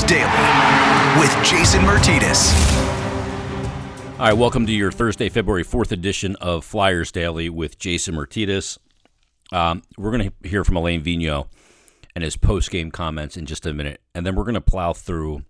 Daily 0.00 1.20
with 1.20 1.30
Jason 1.44 1.82
Myrtetus. 1.82 2.52
All 4.18 4.26
right, 4.26 4.32
welcome 4.32 4.64
to 4.64 4.72
your 4.72 4.90
Thursday, 4.90 5.28
February 5.28 5.64
4th 5.64 5.92
edition 5.92 6.34
of 6.36 6.64
Flyers 6.64 7.12
Daily 7.12 7.50
with 7.50 7.78
Jason 7.78 8.14
Myrtetus. 8.14 8.78
Um, 9.52 9.82
we're 9.98 10.10
going 10.10 10.30
to 10.30 10.48
hear 10.48 10.64
from 10.64 10.76
Alain 10.76 11.02
Vigneault 11.02 11.48
and 12.14 12.24
his 12.24 12.38
post 12.38 12.70
game 12.70 12.90
comments 12.90 13.36
in 13.36 13.44
just 13.44 13.66
a 13.66 13.74
minute, 13.74 14.00
and 14.14 14.24
then 14.24 14.34
we're 14.34 14.44
going 14.44 14.54
to 14.54 14.62
plow 14.62 14.94
through 14.94 15.42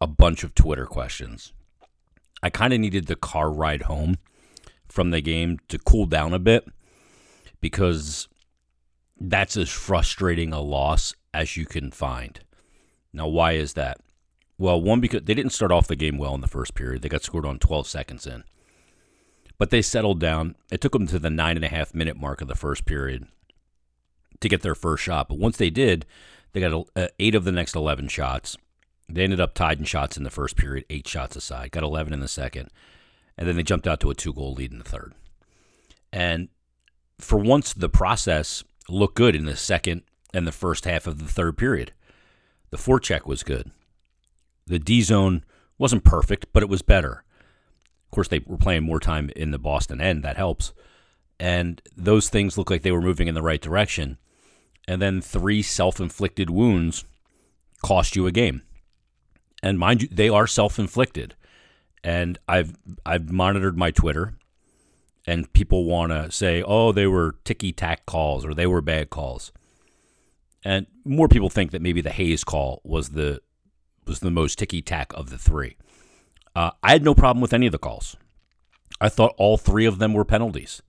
a 0.00 0.06
bunch 0.06 0.44
of 0.44 0.54
Twitter 0.54 0.84
questions. 0.84 1.54
I 2.42 2.50
kind 2.50 2.74
of 2.74 2.80
needed 2.80 3.06
the 3.06 3.16
car 3.16 3.50
ride 3.50 3.82
home 3.82 4.16
from 4.86 5.12
the 5.12 5.22
game 5.22 5.58
to 5.68 5.78
cool 5.78 6.04
down 6.04 6.34
a 6.34 6.38
bit 6.38 6.68
because 7.62 8.28
that's 9.18 9.56
as 9.56 9.70
frustrating 9.70 10.52
a 10.52 10.60
loss 10.60 11.14
as 11.32 11.56
you 11.56 11.64
can 11.64 11.90
find. 11.90 12.40
Now, 13.16 13.28
why 13.28 13.52
is 13.52 13.72
that? 13.72 13.98
Well, 14.58 14.80
one, 14.80 15.00
because 15.00 15.22
they 15.22 15.34
didn't 15.34 15.52
start 15.52 15.72
off 15.72 15.88
the 15.88 15.96
game 15.96 16.18
well 16.18 16.34
in 16.34 16.42
the 16.42 16.46
first 16.46 16.74
period. 16.74 17.00
They 17.02 17.08
got 17.08 17.22
scored 17.22 17.46
on 17.46 17.58
12 17.58 17.86
seconds 17.86 18.26
in. 18.26 18.44
But 19.58 19.70
they 19.70 19.80
settled 19.80 20.20
down. 20.20 20.54
It 20.70 20.82
took 20.82 20.92
them 20.92 21.06
to 21.08 21.18
the 21.18 21.30
nine 21.30 21.56
and 21.56 21.64
a 21.64 21.68
half 21.68 21.94
minute 21.94 22.18
mark 22.18 22.42
of 22.42 22.48
the 22.48 22.54
first 22.54 22.84
period 22.84 23.26
to 24.40 24.48
get 24.50 24.60
their 24.60 24.74
first 24.74 25.02
shot. 25.02 25.28
But 25.28 25.38
once 25.38 25.56
they 25.56 25.70
did, 25.70 26.04
they 26.52 26.60
got 26.60 26.88
uh, 26.94 27.08
eight 27.18 27.34
of 27.34 27.44
the 27.44 27.52
next 27.52 27.74
11 27.74 28.08
shots. 28.08 28.58
They 29.08 29.24
ended 29.24 29.40
up 29.40 29.54
tied 29.54 29.78
in 29.78 29.84
shots 29.84 30.18
in 30.18 30.24
the 30.24 30.30
first 30.30 30.56
period, 30.56 30.84
eight 30.90 31.08
shots 31.08 31.36
aside, 31.36 31.70
got 31.70 31.82
11 31.82 32.12
in 32.12 32.20
the 32.20 32.28
second. 32.28 32.68
And 33.38 33.48
then 33.48 33.56
they 33.56 33.62
jumped 33.62 33.86
out 33.86 34.00
to 34.00 34.10
a 34.10 34.14
two 34.14 34.34
goal 34.34 34.52
lead 34.52 34.72
in 34.72 34.78
the 34.78 34.84
third. 34.84 35.14
And 36.12 36.48
for 37.18 37.38
once, 37.38 37.72
the 37.72 37.88
process 37.88 38.62
looked 38.90 39.16
good 39.16 39.34
in 39.34 39.46
the 39.46 39.56
second 39.56 40.02
and 40.34 40.46
the 40.46 40.52
first 40.52 40.84
half 40.84 41.06
of 41.06 41.18
the 41.18 41.30
third 41.32 41.56
period. 41.56 41.92
The 42.70 42.76
forecheck 42.76 43.26
was 43.26 43.42
good. 43.42 43.70
The 44.66 44.78
D 44.78 45.02
zone 45.02 45.44
wasn't 45.78 46.04
perfect, 46.04 46.46
but 46.52 46.62
it 46.62 46.68
was 46.68 46.82
better. 46.82 47.24
Of 48.06 48.10
course, 48.10 48.28
they 48.28 48.40
were 48.40 48.56
playing 48.56 48.82
more 48.82 49.00
time 49.00 49.30
in 49.36 49.50
the 49.50 49.58
Boston 49.58 50.00
end. 50.00 50.22
That 50.22 50.36
helps. 50.36 50.72
And 51.38 51.82
those 51.96 52.28
things 52.28 52.56
looked 52.56 52.70
like 52.70 52.82
they 52.82 52.92
were 52.92 53.02
moving 53.02 53.28
in 53.28 53.34
the 53.34 53.42
right 53.42 53.60
direction. 53.60 54.18
And 54.88 55.02
then 55.02 55.20
three 55.20 55.62
self 55.62 56.00
inflicted 56.00 56.50
wounds 56.50 57.04
cost 57.82 58.16
you 58.16 58.26
a 58.26 58.32
game. 58.32 58.62
And 59.62 59.78
mind 59.78 60.02
you, 60.02 60.08
they 60.08 60.28
are 60.28 60.46
self 60.46 60.78
inflicted. 60.78 61.34
And 62.02 62.38
I've 62.48 62.76
I've 63.04 63.32
monitored 63.32 63.76
my 63.76 63.90
Twitter, 63.90 64.34
and 65.26 65.52
people 65.52 65.84
want 65.84 66.12
to 66.12 66.30
say, 66.30 66.62
"Oh, 66.62 66.92
they 66.92 67.06
were 67.06 67.36
ticky 67.44 67.72
tack 67.72 68.06
calls 68.06 68.44
or 68.44 68.54
they 68.54 68.66
were 68.66 68.80
bad 68.80 69.10
calls." 69.10 69.50
And 70.66 70.88
more 71.04 71.28
people 71.28 71.48
think 71.48 71.70
that 71.70 71.80
maybe 71.80 72.00
the 72.00 72.10
Hayes 72.10 72.42
call 72.42 72.80
was 72.82 73.10
the 73.10 73.40
was 74.04 74.18
the 74.18 74.32
most 74.32 74.58
ticky 74.58 74.82
tack 74.82 75.12
of 75.14 75.30
the 75.30 75.38
three. 75.38 75.76
Uh, 76.56 76.72
I 76.82 76.90
had 76.90 77.04
no 77.04 77.14
problem 77.14 77.40
with 77.40 77.52
any 77.52 77.66
of 77.66 77.72
the 77.72 77.78
calls. 77.78 78.16
I 79.00 79.08
thought 79.08 79.36
all 79.38 79.58
three 79.58 79.86
of 79.86 79.98
them 79.98 80.12
were 80.12 80.24
penalties. 80.24 80.82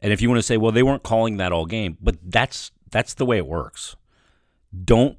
And 0.00 0.14
if 0.14 0.22
you 0.22 0.30
want 0.30 0.38
to 0.38 0.42
say, 0.42 0.56
well, 0.56 0.72
they 0.72 0.82
weren't 0.82 1.02
calling 1.02 1.36
that 1.36 1.52
all 1.52 1.66
game, 1.66 1.98
but 2.00 2.16
that's 2.24 2.70
that's 2.90 3.12
the 3.12 3.26
way 3.26 3.36
it 3.36 3.46
works. 3.46 3.96
Don't 4.84 5.18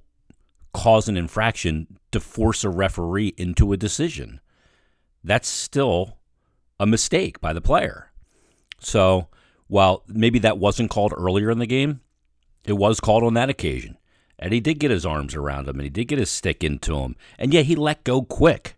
cause 0.74 1.08
an 1.08 1.16
infraction 1.16 2.00
to 2.12 2.20
force 2.20 2.64
a 2.64 2.72
referee 2.72 3.36
into 3.38 3.74
a 3.74 3.78
decision. 3.78 4.40
That's 5.24 5.48
still 5.48 6.18
a 6.80 6.88
mistake 6.88 7.40
by 7.42 7.54
the 7.54 7.62
player. 7.62 8.12
So 8.80 9.28
while 9.68 10.04
maybe 10.08 10.40
that 10.40 10.58
wasn't 10.58 10.90
called 10.90 11.14
earlier 11.16 11.52
in 11.52 11.60
the 11.60 11.68
game, 11.68 12.02
it 12.68 12.74
was 12.74 13.00
called 13.00 13.24
on 13.24 13.34
that 13.34 13.50
occasion. 13.50 13.98
And 14.38 14.54
he 14.54 14.60
did 14.60 14.80
get 14.80 14.92
his 14.92 15.06
arms 15.06 15.34
around 15.34 15.68
him 15.68 15.76
and 15.76 15.84
he 15.84 15.90
did 15.90 16.06
get 16.06 16.20
his 16.20 16.30
stick 16.30 16.64
into 16.64 17.00
him. 17.00 17.16
And 17.40 17.54
yet 17.54 17.66
he 17.66 17.76
let 17.76 18.04
go 18.04 18.22
quick. 18.22 18.76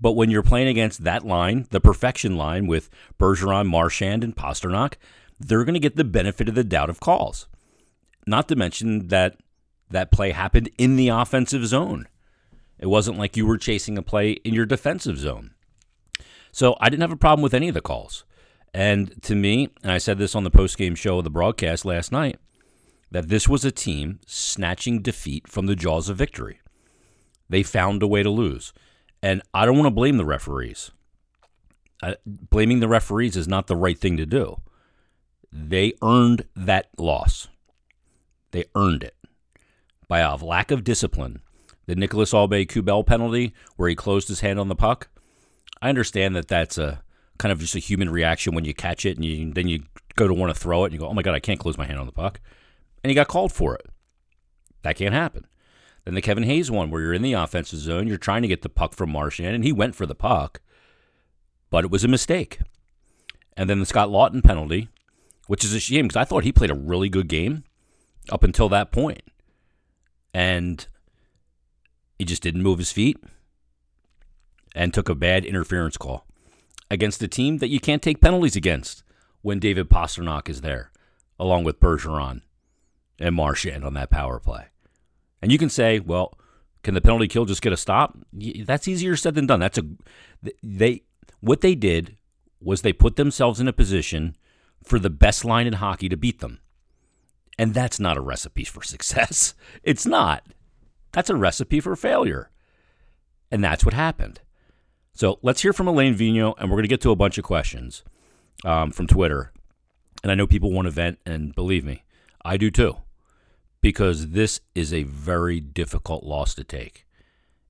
But 0.00 0.12
when 0.12 0.30
you're 0.30 0.42
playing 0.42 0.68
against 0.68 1.04
that 1.04 1.24
line, 1.24 1.66
the 1.70 1.80
perfection 1.80 2.36
line 2.36 2.66
with 2.66 2.90
Bergeron, 3.18 3.68
Marchand, 3.68 4.24
and 4.24 4.34
Pastrnak, 4.34 4.94
they're 5.38 5.64
going 5.64 5.74
to 5.74 5.80
get 5.80 5.96
the 5.96 6.04
benefit 6.04 6.48
of 6.48 6.54
the 6.54 6.64
doubt 6.64 6.90
of 6.90 7.00
calls. 7.00 7.46
Not 8.26 8.48
to 8.48 8.56
mention 8.56 9.08
that 9.08 9.36
that 9.90 10.10
play 10.10 10.30
happened 10.30 10.70
in 10.78 10.96
the 10.96 11.08
offensive 11.08 11.66
zone. 11.66 12.08
It 12.78 12.86
wasn't 12.86 13.18
like 13.18 13.36
you 13.36 13.46
were 13.46 13.58
chasing 13.58 13.98
a 13.98 14.02
play 14.02 14.32
in 14.32 14.54
your 14.54 14.66
defensive 14.66 15.18
zone. 15.18 15.52
So 16.50 16.76
I 16.80 16.88
didn't 16.88 17.02
have 17.02 17.12
a 17.12 17.16
problem 17.16 17.42
with 17.42 17.54
any 17.54 17.68
of 17.68 17.74
the 17.74 17.80
calls. 17.80 18.24
And 18.72 19.22
to 19.22 19.34
me, 19.34 19.68
and 19.82 19.92
I 19.92 19.98
said 19.98 20.18
this 20.18 20.34
on 20.34 20.44
the 20.44 20.50
post-game 20.50 20.94
show 20.94 21.18
of 21.18 21.24
the 21.24 21.30
broadcast 21.30 21.84
last 21.84 22.10
night, 22.10 22.38
that 23.10 23.28
this 23.28 23.48
was 23.48 23.64
a 23.64 23.72
team 23.72 24.20
snatching 24.26 25.02
defeat 25.02 25.48
from 25.48 25.66
the 25.66 25.76
jaws 25.76 26.08
of 26.08 26.16
victory. 26.16 26.60
They 27.48 27.62
found 27.62 28.02
a 28.02 28.06
way 28.06 28.22
to 28.22 28.30
lose. 28.30 28.72
And 29.22 29.42
I 29.52 29.66
don't 29.66 29.76
want 29.76 29.86
to 29.86 29.94
blame 29.94 30.16
the 30.16 30.24
referees. 30.24 30.92
Uh, 32.02 32.14
blaming 32.24 32.80
the 32.80 32.88
referees 32.88 33.36
is 33.36 33.48
not 33.48 33.66
the 33.66 33.76
right 33.76 33.98
thing 33.98 34.16
to 34.16 34.24
do. 34.24 34.60
They 35.52 35.94
earned 36.02 36.46
that 36.54 36.88
loss. 36.96 37.48
They 38.52 38.64
earned 38.74 39.04
it 39.04 39.16
by 40.08 40.20
a 40.20 40.36
lack 40.36 40.70
of 40.70 40.84
discipline. 40.84 41.42
The 41.86 41.96
Nicholas 41.96 42.32
Aube-Kubel 42.32 43.04
penalty, 43.04 43.52
where 43.76 43.88
he 43.88 43.96
closed 43.96 44.28
his 44.28 44.40
hand 44.40 44.60
on 44.60 44.68
the 44.68 44.76
puck. 44.76 45.08
I 45.82 45.88
understand 45.88 46.36
that 46.36 46.48
that's 46.48 46.78
a 46.78 47.02
kind 47.38 47.50
of 47.50 47.58
just 47.58 47.74
a 47.74 47.80
human 47.80 48.10
reaction 48.10 48.54
when 48.54 48.64
you 48.64 48.72
catch 48.72 49.04
it 49.04 49.16
and 49.16 49.24
you, 49.24 49.52
then 49.52 49.66
you 49.66 49.82
go 50.14 50.28
to 50.28 50.34
want 50.34 50.54
to 50.54 50.60
throw 50.60 50.84
it 50.84 50.86
and 50.86 50.94
you 50.94 51.00
go, 51.00 51.08
oh 51.08 51.14
my 51.14 51.22
God, 51.22 51.34
I 51.34 51.40
can't 51.40 51.58
close 51.58 51.76
my 51.76 51.86
hand 51.86 51.98
on 51.98 52.06
the 52.06 52.12
puck 52.12 52.40
and 53.02 53.10
he 53.10 53.14
got 53.14 53.28
called 53.28 53.52
for 53.52 53.74
it. 53.74 53.86
That 54.82 54.96
can't 54.96 55.14
happen. 55.14 55.46
Then 56.04 56.14
the 56.14 56.22
Kevin 56.22 56.44
Hayes 56.44 56.70
one, 56.70 56.90
where 56.90 57.02
you're 57.02 57.12
in 57.12 57.22
the 57.22 57.34
offensive 57.34 57.78
zone, 57.78 58.06
you're 58.06 58.16
trying 58.16 58.42
to 58.42 58.48
get 58.48 58.62
the 58.62 58.68
puck 58.68 58.94
from 58.94 59.10
Marchand, 59.10 59.54
and 59.54 59.64
he 59.64 59.72
went 59.72 59.94
for 59.94 60.06
the 60.06 60.14
puck, 60.14 60.60
but 61.68 61.84
it 61.84 61.90
was 61.90 62.04
a 62.04 62.08
mistake. 62.08 62.60
And 63.56 63.68
then 63.68 63.80
the 63.80 63.86
Scott 63.86 64.08
Laughton 64.08 64.42
penalty, 64.42 64.88
which 65.46 65.64
is 65.64 65.74
a 65.74 65.80
shame 65.80 66.06
because 66.06 66.16
I 66.16 66.24
thought 66.24 66.44
he 66.44 66.52
played 66.52 66.70
a 66.70 66.74
really 66.74 67.08
good 67.08 67.28
game 67.28 67.64
up 68.30 68.42
until 68.42 68.68
that 68.70 68.92
point. 68.92 69.22
And 70.32 70.86
he 72.18 72.24
just 72.24 72.42
didn't 72.42 72.62
move 72.62 72.78
his 72.78 72.92
feet 72.92 73.18
and 74.74 74.94
took 74.94 75.08
a 75.08 75.14
bad 75.14 75.44
interference 75.44 75.96
call 75.96 76.26
against 76.90 77.22
a 77.22 77.28
team 77.28 77.58
that 77.58 77.68
you 77.68 77.80
can't 77.80 78.02
take 78.02 78.20
penalties 78.20 78.56
against 78.56 79.02
when 79.42 79.58
David 79.58 79.90
Pastrnak 79.90 80.48
is 80.48 80.60
there, 80.60 80.90
along 81.38 81.64
with 81.64 81.80
Bergeron 81.80 82.42
and 83.20 83.34
Marchand 83.34 83.84
on 83.84 83.94
that 83.94 84.10
power 84.10 84.40
play. 84.40 84.66
And 85.42 85.52
you 85.52 85.58
can 85.58 85.70
say, 85.70 86.00
well, 86.00 86.36
can 86.82 86.94
the 86.94 87.00
penalty 87.00 87.28
kill 87.28 87.44
just 87.44 87.62
get 87.62 87.72
a 87.72 87.76
stop? 87.76 88.16
That's 88.32 88.88
easier 88.88 89.16
said 89.16 89.34
than 89.34 89.46
done. 89.46 89.60
That's 89.60 89.78
a 89.78 89.82
they 90.62 91.02
what 91.40 91.60
they 91.60 91.74
did 91.74 92.16
was 92.60 92.82
they 92.82 92.92
put 92.92 93.16
themselves 93.16 93.60
in 93.60 93.68
a 93.68 93.72
position 93.72 94.36
for 94.82 94.98
the 94.98 95.10
best 95.10 95.44
line 95.44 95.66
in 95.66 95.74
hockey 95.74 96.08
to 96.08 96.16
beat 96.16 96.40
them. 96.40 96.60
And 97.58 97.74
that's 97.74 98.00
not 98.00 98.16
a 98.16 98.22
recipe 98.22 98.64
for 98.64 98.82
success. 98.82 99.54
It's 99.82 100.06
not. 100.06 100.44
That's 101.12 101.30
a 101.30 101.36
recipe 101.36 101.80
for 101.80 101.96
failure. 101.96 102.50
And 103.50 103.64
that's 103.64 103.84
what 103.84 103.94
happened. 103.94 104.40
So 105.14 105.38
let's 105.42 105.62
hear 105.62 105.72
from 105.72 105.88
Alain 105.88 106.14
Vigneault, 106.14 106.54
and 106.58 106.70
we're 106.70 106.76
going 106.76 106.84
to 106.84 106.88
get 106.88 107.00
to 107.02 107.10
a 107.10 107.16
bunch 107.16 107.36
of 107.36 107.44
questions 107.44 108.04
um, 108.64 108.90
from 108.92 109.06
Twitter. 109.06 109.52
And 110.22 110.30
I 110.30 110.34
know 110.34 110.46
people 110.46 110.70
want 110.70 110.86
to 110.86 110.90
vent, 110.90 111.18
and 111.26 111.54
believe 111.54 111.84
me, 111.84 112.04
I 112.44 112.56
do 112.56 112.70
too 112.70 112.96
because 113.80 114.28
this 114.28 114.60
is 114.74 114.92
a 114.92 115.04
very 115.04 115.60
difficult 115.60 116.24
loss 116.24 116.54
to 116.54 116.64
take. 116.64 117.06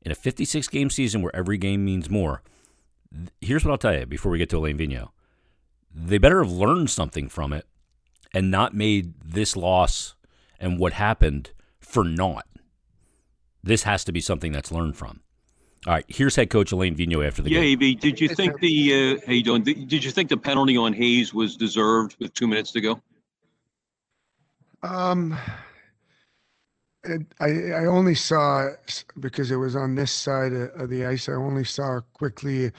In 0.02 0.10
a 0.10 0.14
56 0.14 0.66
game 0.68 0.90
season 0.90 1.22
where 1.22 1.34
every 1.34 1.58
game 1.58 1.84
means 1.84 2.10
more, 2.10 2.42
here's 3.40 3.64
what 3.64 3.72
I'll 3.72 3.78
tell 3.78 3.98
you 3.98 4.06
before 4.06 4.32
we 4.32 4.38
get 4.38 4.50
to 4.50 4.58
Alain 4.58 4.78
Vigneault. 4.78 5.10
They 5.94 6.18
better 6.18 6.42
have 6.42 6.52
learned 6.52 6.90
something 6.90 7.28
from 7.28 7.52
it 7.52 7.66
and 8.32 8.50
not 8.50 8.74
made 8.74 9.14
this 9.24 9.56
loss 9.56 10.14
and 10.58 10.78
what 10.78 10.92
happened 10.94 11.50
for 11.78 12.04
naught. 12.04 12.46
This 13.62 13.82
has 13.82 14.04
to 14.04 14.12
be 14.12 14.20
something 14.20 14.52
that's 14.52 14.72
learned 14.72 14.96
from. 14.96 15.20
All 15.86 15.94
right, 15.94 16.04
here's 16.08 16.36
head 16.36 16.50
coach 16.50 16.72
Alain 16.72 16.94
Vigneault 16.94 17.26
after 17.26 17.42
the 17.42 17.50
yeah, 17.50 17.60
game. 17.60 17.80
Yeah, 17.80 17.94
did 17.98 18.20
you 18.20 18.28
think 18.28 18.60
the 18.60 19.16
uh, 19.16 19.26
how 19.26 19.32
you 19.32 19.42
doing? 19.42 19.62
Did 19.62 20.04
you 20.04 20.10
think 20.10 20.28
the 20.28 20.36
penalty 20.36 20.76
on 20.76 20.92
Hayes 20.92 21.32
was 21.32 21.56
deserved 21.56 22.16
with 22.20 22.34
two 22.34 22.46
minutes 22.46 22.70
to 22.72 22.82
go? 22.82 23.00
Um, 24.82 25.32
it, 25.32 25.69
I, 27.04 27.72
I 27.72 27.86
only 27.86 28.14
saw 28.14 28.68
because 29.18 29.50
it 29.50 29.56
was 29.56 29.74
on 29.74 29.94
this 29.94 30.12
side 30.12 30.52
of, 30.52 30.70
of 30.80 30.90
the 30.90 31.06
ice. 31.06 31.28
I 31.28 31.32
only 31.32 31.64
saw 31.64 32.00
quickly 32.12 32.72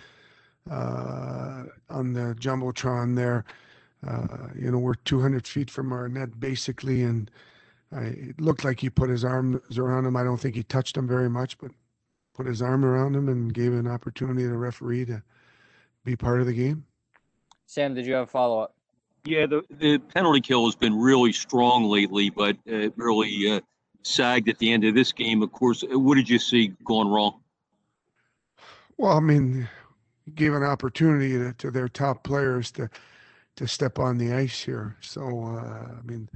uh, 0.69 1.63
on 1.89 2.13
the 2.13 2.35
jumbotron 2.39 3.15
there. 3.15 3.45
Uh, 4.07 4.47
you 4.55 4.71
know, 4.71 4.77
we're 4.77 4.93
200 4.93 5.47
feet 5.47 5.69
from 5.69 5.91
our 5.91 6.07
net 6.07 6.39
basically, 6.39 7.01
and 7.03 7.31
I, 7.91 8.01
it 8.01 8.41
looked 8.41 8.63
like 8.63 8.79
he 8.79 8.89
put 8.89 9.09
his 9.09 9.23
arms 9.23 9.77
around 9.77 10.05
him. 10.05 10.15
I 10.15 10.23
don't 10.23 10.39
think 10.39 10.55
he 10.55 10.63
touched 10.63 10.97
him 10.97 11.07
very 11.07 11.29
much, 11.29 11.57
but 11.57 11.71
put 12.33 12.45
his 12.45 12.61
arm 12.61 12.85
around 12.85 13.15
him 13.15 13.27
and 13.27 13.53
gave 13.53 13.73
an 13.73 13.87
opportunity 13.87 14.43
to 14.43 14.49
the 14.49 14.57
referee 14.57 15.05
to 15.05 15.21
be 16.03 16.15
part 16.15 16.41
of 16.41 16.47
the 16.47 16.53
game. 16.53 16.85
Sam, 17.65 17.93
did 17.93 18.05
you 18.05 18.13
have 18.13 18.23
a 18.23 18.27
follow 18.27 18.59
up? 18.59 18.75
Yeah, 19.23 19.45
the, 19.45 19.63
the 19.69 19.99
penalty 19.99 20.41
kill 20.41 20.65
has 20.65 20.75
been 20.75 20.99
really 20.99 21.31
strong 21.31 21.85
lately, 21.85 22.31
but 22.31 22.57
uh, 22.71 22.89
really 22.95 23.51
uh, 23.51 23.61
sagged 24.03 24.49
at 24.49 24.57
the 24.59 24.71
end 24.71 24.83
of 24.83 24.95
this 24.95 25.11
game. 25.11 25.41
Of 25.41 25.51
course, 25.51 25.83
what 25.89 26.15
did 26.15 26.29
you 26.29 26.39
see 26.39 26.73
going 26.85 27.07
wrong? 27.07 27.39
Well, 28.97 29.17
I 29.17 29.19
mean, 29.19 29.67
gave 30.35 30.53
an 30.53 30.63
opportunity 30.63 31.33
to, 31.33 31.53
to 31.53 31.71
their 31.71 31.87
top 31.87 32.23
players 32.23 32.71
to 32.73 32.89
to 33.57 33.67
step 33.67 33.99
on 33.99 34.17
the 34.17 34.33
ice 34.33 34.61
here. 34.63 34.95
So 35.01 35.21
uh, 35.21 35.97
I 35.97 36.01
mean, 36.03 36.29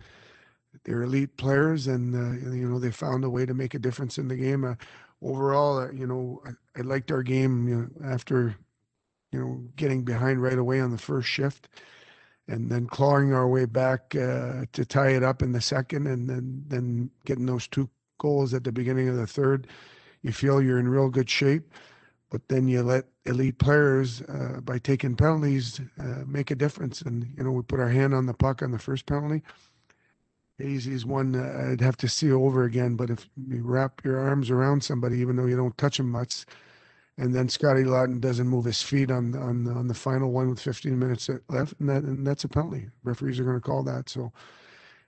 they're 0.83 1.03
elite 1.03 1.37
players, 1.37 1.87
and 1.87 2.15
uh, 2.15 2.49
you 2.51 2.67
know 2.67 2.79
they 2.79 2.91
found 2.91 3.23
a 3.23 3.29
way 3.29 3.45
to 3.45 3.53
make 3.53 3.73
a 3.73 3.79
difference 3.79 4.17
in 4.17 4.27
the 4.27 4.35
game. 4.35 4.63
Uh, 4.63 4.75
overall, 5.21 5.79
uh, 5.79 5.91
you 5.91 6.07
know, 6.07 6.41
I, 6.45 6.79
I, 6.79 6.81
liked 6.81 7.11
our 7.11 7.23
game 7.23 7.67
you 7.67 7.75
know, 7.75 8.07
after 8.07 8.55
you 9.31 9.39
know 9.39 9.63
getting 9.75 10.03
behind 10.03 10.41
right 10.41 10.57
away 10.57 10.79
on 10.79 10.91
the 10.91 10.97
first 10.97 11.27
shift, 11.27 11.69
and 12.47 12.69
then 12.69 12.87
clawing 12.87 13.33
our 13.33 13.47
way 13.47 13.65
back 13.65 14.15
uh, 14.15 14.65
to 14.73 14.85
tie 14.85 15.09
it 15.09 15.23
up 15.23 15.41
in 15.41 15.51
the 15.51 15.61
second, 15.61 16.07
and 16.07 16.29
then 16.29 16.63
then 16.67 17.09
getting 17.25 17.45
those 17.45 17.67
two 17.67 17.89
goals 18.17 18.53
at 18.53 18.63
the 18.63 18.71
beginning 18.71 19.09
of 19.09 19.15
the 19.15 19.27
third. 19.27 19.67
You 20.21 20.31
feel 20.31 20.61
you're 20.61 20.79
in 20.79 20.87
real 20.87 21.09
good 21.09 21.29
shape 21.29 21.71
but 22.35 22.49
then 22.49 22.67
you 22.67 22.83
let 22.83 23.05
elite 23.25 23.59
players 23.59 24.21
uh, 24.23 24.59
by 24.61 24.77
taking 24.77 25.15
penalties 25.15 25.79
uh, 25.99 26.23
make 26.27 26.51
a 26.51 26.55
difference. 26.55 27.01
And 27.01 27.33
you 27.37 27.43
know, 27.45 27.51
we 27.51 27.61
put 27.61 27.79
our 27.79 27.87
hand 27.87 28.13
on 28.13 28.25
the 28.25 28.33
puck 28.33 28.61
on 28.61 28.71
the 28.71 28.79
first 28.79 29.05
penalty. 29.05 29.41
Hayesy's 30.59 31.05
one 31.05 31.35
I'd 31.35 31.81
have 31.81 31.97
to 31.97 32.09
see 32.09 32.31
over 32.31 32.63
again. 32.63 32.95
But 32.95 33.09
if 33.09 33.29
you 33.47 33.61
wrap 33.63 34.03
your 34.03 34.19
arms 34.19 34.49
around 34.49 34.83
somebody, 34.83 35.17
even 35.19 35.35
though 35.35 35.45
you 35.45 35.55
don't 35.55 35.77
touch 35.77 35.97
them 35.97 36.09
much, 36.11 36.45
and 37.17 37.33
then 37.33 37.47
Scotty 37.47 37.83
Laughton 37.83 38.19
doesn't 38.19 38.47
move 38.47 38.65
his 38.65 38.81
feet 38.81 39.11
on 39.11 39.35
on 39.35 39.67
on 39.67 39.87
the 39.87 39.93
final 39.93 40.31
one 40.31 40.49
with 40.49 40.59
15 40.59 40.97
minutes 40.97 41.29
left, 41.49 41.73
and 41.79 41.89
that 41.89 42.03
and 42.03 42.25
that's 42.25 42.43
a 42.43 42.49
penalty. 42.49 42.87
Referees 43.03 43.39
are 43.39 43.43
going 43.45 43.57
to 43.57 43.61
call 43.61 43.83
that. 43.83 44.09
So 44.09 44.31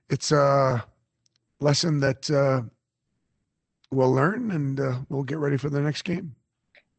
it's 0.09 0.31
a 0.31 0.86
lesson 1.59 2.00
that 2.00 2.30
uh, 2.31 2.62
we'll 3.92 4.13
learn, 4.13 4.51
and 4.51 4.80
uh, 4.80 5.00
we'll 5.09 5.24
get 5.24 5.38
ready 5.38 5.57
for 5.57 5.69
the 5.69 5.81
next 5.81 6.04
game. 6.04 6.36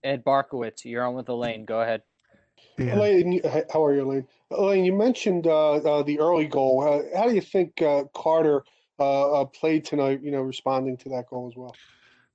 Ed 0.04 0.24
Barkowitz, 0.24 0.84
you're 0.84 1.06
on 1.06 1.14
with 1.14 1.28
Alain. 1.28 1.64
Go 1.64 1.80
ahead. 1.80 2.02
Yeah. 2.78 2.96
Alain, 2.96 3.40
how 3.72 3.84
are 3.84 3.94
you, 3.94 4.02
Alain? 4.04 4.26
Alain, 4.50 4.84
you 4.84 4.92
mentioned 4.92 5.46
uh, 5.46 5.72
uh, 5.72 6.02
the 6.02 6.18
early 6.20 6.46
goal. 6.46 6.82
Uh, 6.82 7.16
how 7.16 7.28
do 7.28 7.34
you 7.34 7.40
think 7.40 7.82
uh, 7.82 8.04
Carter 8.14 8.62
uh, 8.98 9.40
uh, 9.40 9.44
played 9.46 9.84
tonight? 9.84 10.20
You 10.22 10.30
know, 10.30 10.42
responding 10.42 10.96
to 10.98 11.08
that 11.10 11.28
goal 11.28 11.48
as 11.50 11.56
well. 11.56 11.74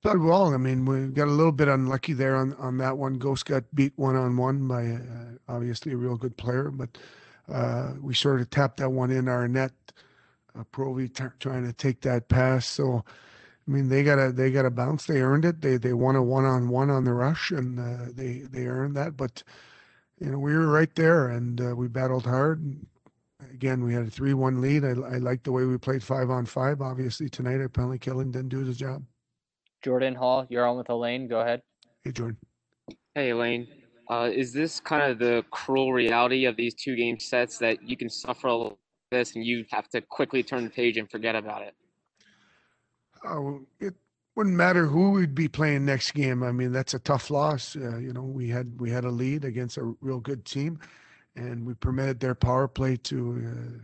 Well. 0.04 0.54
I 0.54 0.58
mean, 0.58 0.84
we 0.86 1.08
got 1.08 1.28
a 1.28 1.32
little 1.32 1.52
bit 1.52 1.68
unlucky 1.68 2.12
there 2.14 2.36
on 2.36 2.54
on 2.54 2.78
that 2.78 2.98
one. 2.98 3.14
Ghost 3.14 3.46
got 3.46 3.64
beat 3.74 3.94
one 3.96 4.16
on 4.16 4.36
one 4.36 4.68
by 4.68 4.98
obviously 5.48 5.92
a 5.92 5.96
real 5.96 6.16
good 6.16 6.36
player, 6.36 6.70
but 6.70 6.98
we 8.02 8.14
sort 8.14 8.40
of 8.40 8.50
tapped 8.50 8.78
that 8.78 8.90
one 8.90 9.10
in 9.10 9.28
our 9.28 9.48
net. 9.48 9.72
Uh, 10.58 10.64
Provi 10.72 11.08
t- 11.08 11.24
trying 11.40 11.66
to 11.66 11.72
take 11.72 12.00
that 12.02 12.28
pass, 12.28 12.66
so 12.66 13.04
I 13.66 13.70
mean, 13.70 13.88
they 13.88 14.02
got 14.04 14.18
a 14.18 14.32
they 14.32 14.50
got 14.50 14.62
to 14.62 14.70
bounce. 14.70 15.06
They 15.06 15.22
earned 15.22 15.44
it. 15.44 15.62
They 15.62 15.78
they 15.78 15.94
won 15.94 16.16
a 16.16 16.22
one 16.22 16.44
on 16.44 16.68
one 16.68 16.90
on 16.90 17.04
the 17.04 17.14
rush, 17.14 17.50
and 17.50 17.80
uh, 17.80 18.06
they 18.14 18.40
they 18.50 18.66
earned 18.66 18.96
that. 18.96 19.16
But 19.16 19.42
you 20.20 20.30
know, 20.30 20.38
we 20.38 20.54
were 20.54 20.68
right 20.68 20.94
there, 20.96 21.28
and 21.28 21.60
uh, 21.60 21.76
we 21.76 21.88
battled 21.88 22.26
hard. 22.26 22.78
Again, 23.52 23.84
we 23.84 23.94
had 23.94 24.06
a 24.06 24.10
three 24.10 24.34
one 24.34 24.60
lead. 24.60 24.84
I 24.84 24.90
I 24.90 25.18
liked 25.18 25.44
the 25.44 25.52
way 25.52 25.64
we 25.64 25.78
played 25.78 26.02
five 26.02 26.30
on 26.30 26.46
five. 26.46 26.82
Obviously, 26.82 27.28
tonight 27.30 27.60
our 27.60 27.68
penalty 27.70 27.98
killing 27.98 28.32
didn't 28.32 28.50
do 28.50 28.64
the 28.64 28.74
job. 28.74 29.04
Jordan 29.84 30.14
Hall, 30.14 30.46
you're 30.48 30.66
on 30.66 30.78
with 30.78 30.88
Alain. 30.88 31.28
Go 31.28 31.40
ahead. 31.40 31.60
Hey, 32.02 32.12
Jordan. 32.12 32.38
Hey, 33.14 33.30
Alain. 33.30 33.68
Uh, 34.08 34.30
is 34.32 34.50
this 34.52 34.80
kind 34.80 35.02
of 35.02 35.18
the 35.18 35.44
cruel 35.50 35.92
reality 35.92 36.46
of 36.46 36.56
these 36.56 36.74
two 36.74 36.96
game 36.96 37.20
sets 37.20 37.58
that 37.58 37.86
you 37.86 37.96
can 37.96 38.08
suffer 38.08 38.48
a 38.48 38.70
this 39.10 39.36
and 39.36 39.44
you 39.44 39.64
have 39.70 39.88
to 39.90 40.00
quickly 40.00 40.42
turn 40.42 40.64
the 40.64 40.70
page 40.70 40.96
and 40.96 41.10
forget 41.10 41.36
about 41.36 41.62
it? 41.62 41.74
Oh, 43.26 43.60
it 43.78 43.94
wouldn't 44.34 44.56
matter 44.56 44.86
who 44.86 45.12
we'd 45.12 45.34
be 45.34 45.48
playing 45.48 45.84
next 45.84 46.12
game. 46.12 46.42
I 46.42 46.50
mean, 46.50 46.72
that's 46.72 46.94
a 46.94 46.98
tough 46.98 47.30
loss. 47.30 47.76
Uh, 47.76 47.98
you 47.98 48.12
know, 48.14 48.22
we 48.22 48.48
had 48.48 48.80
we 48.80 48.90
had 48.90 49.04
a 49.04 49.10
lead 49.10 49.44
against 49.44 49.76
a 49.76 49.94
real 50.00 50.18
good 50.18 50.46
team, 50.46 50.78
and 51.36 51.64
we 51.64 51.74
permitted 51.74 52.20
their 52.20 52.34
power 52.34 52.68
play 52.68 52.96
to, 52.96 53.16
uh, 53.16 53.78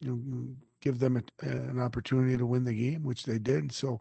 you 0.00 0.10
know, 0.10 0.48
give 0.80 0.98
them 0.98 1.16
a, 1.16 1.46
an 1.46 1.80
opportunity 1.80 2.36
to 2.36 2.44
win 2.44 2.64
the 2.64 2.74
game, 2.74 3.04
which 3.04 3.24
they 3.24 3.38
did. 3.38 3.70
So. 3.70 4.00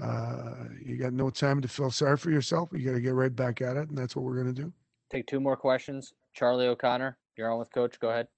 Uh, 0.00 0.64
you 0.84 0.96
got 0.96 1.12
no 1.12 1.30
time 1.30 1.60
to 1.60 1.68
feel 1.68 1.90
sorry 1.90 2.16
for 2.16 2.30
yourself. 2.30 2.70
You 2.72 2.84
got 2.84 2.92
to 2.92 3.00
get 3.00 3.14
right 3.14 3.34
back 3.34 3.60
at 3.60 3.76
it, 3.76 3.88
and 3.88 3.98
that's 3.98 4.14
what 4.14 4.24
we're 4.24 4.40
going 4.40 4.54
to 4.54 4.62
do. 4.62 4.72
Take 5.10 5.26
two 5.26 5.40
more 5.40 5.56
questions. 5.56 6.12
Charlie 6.34 6.66
O'Connor, 6.66 7.16
you're 7.36 7.50
on 7.50 7.58
with 7.58 7.72
Coach. 7.72 7.98
Go 7.98 8.10
ahead. 8.10 8.28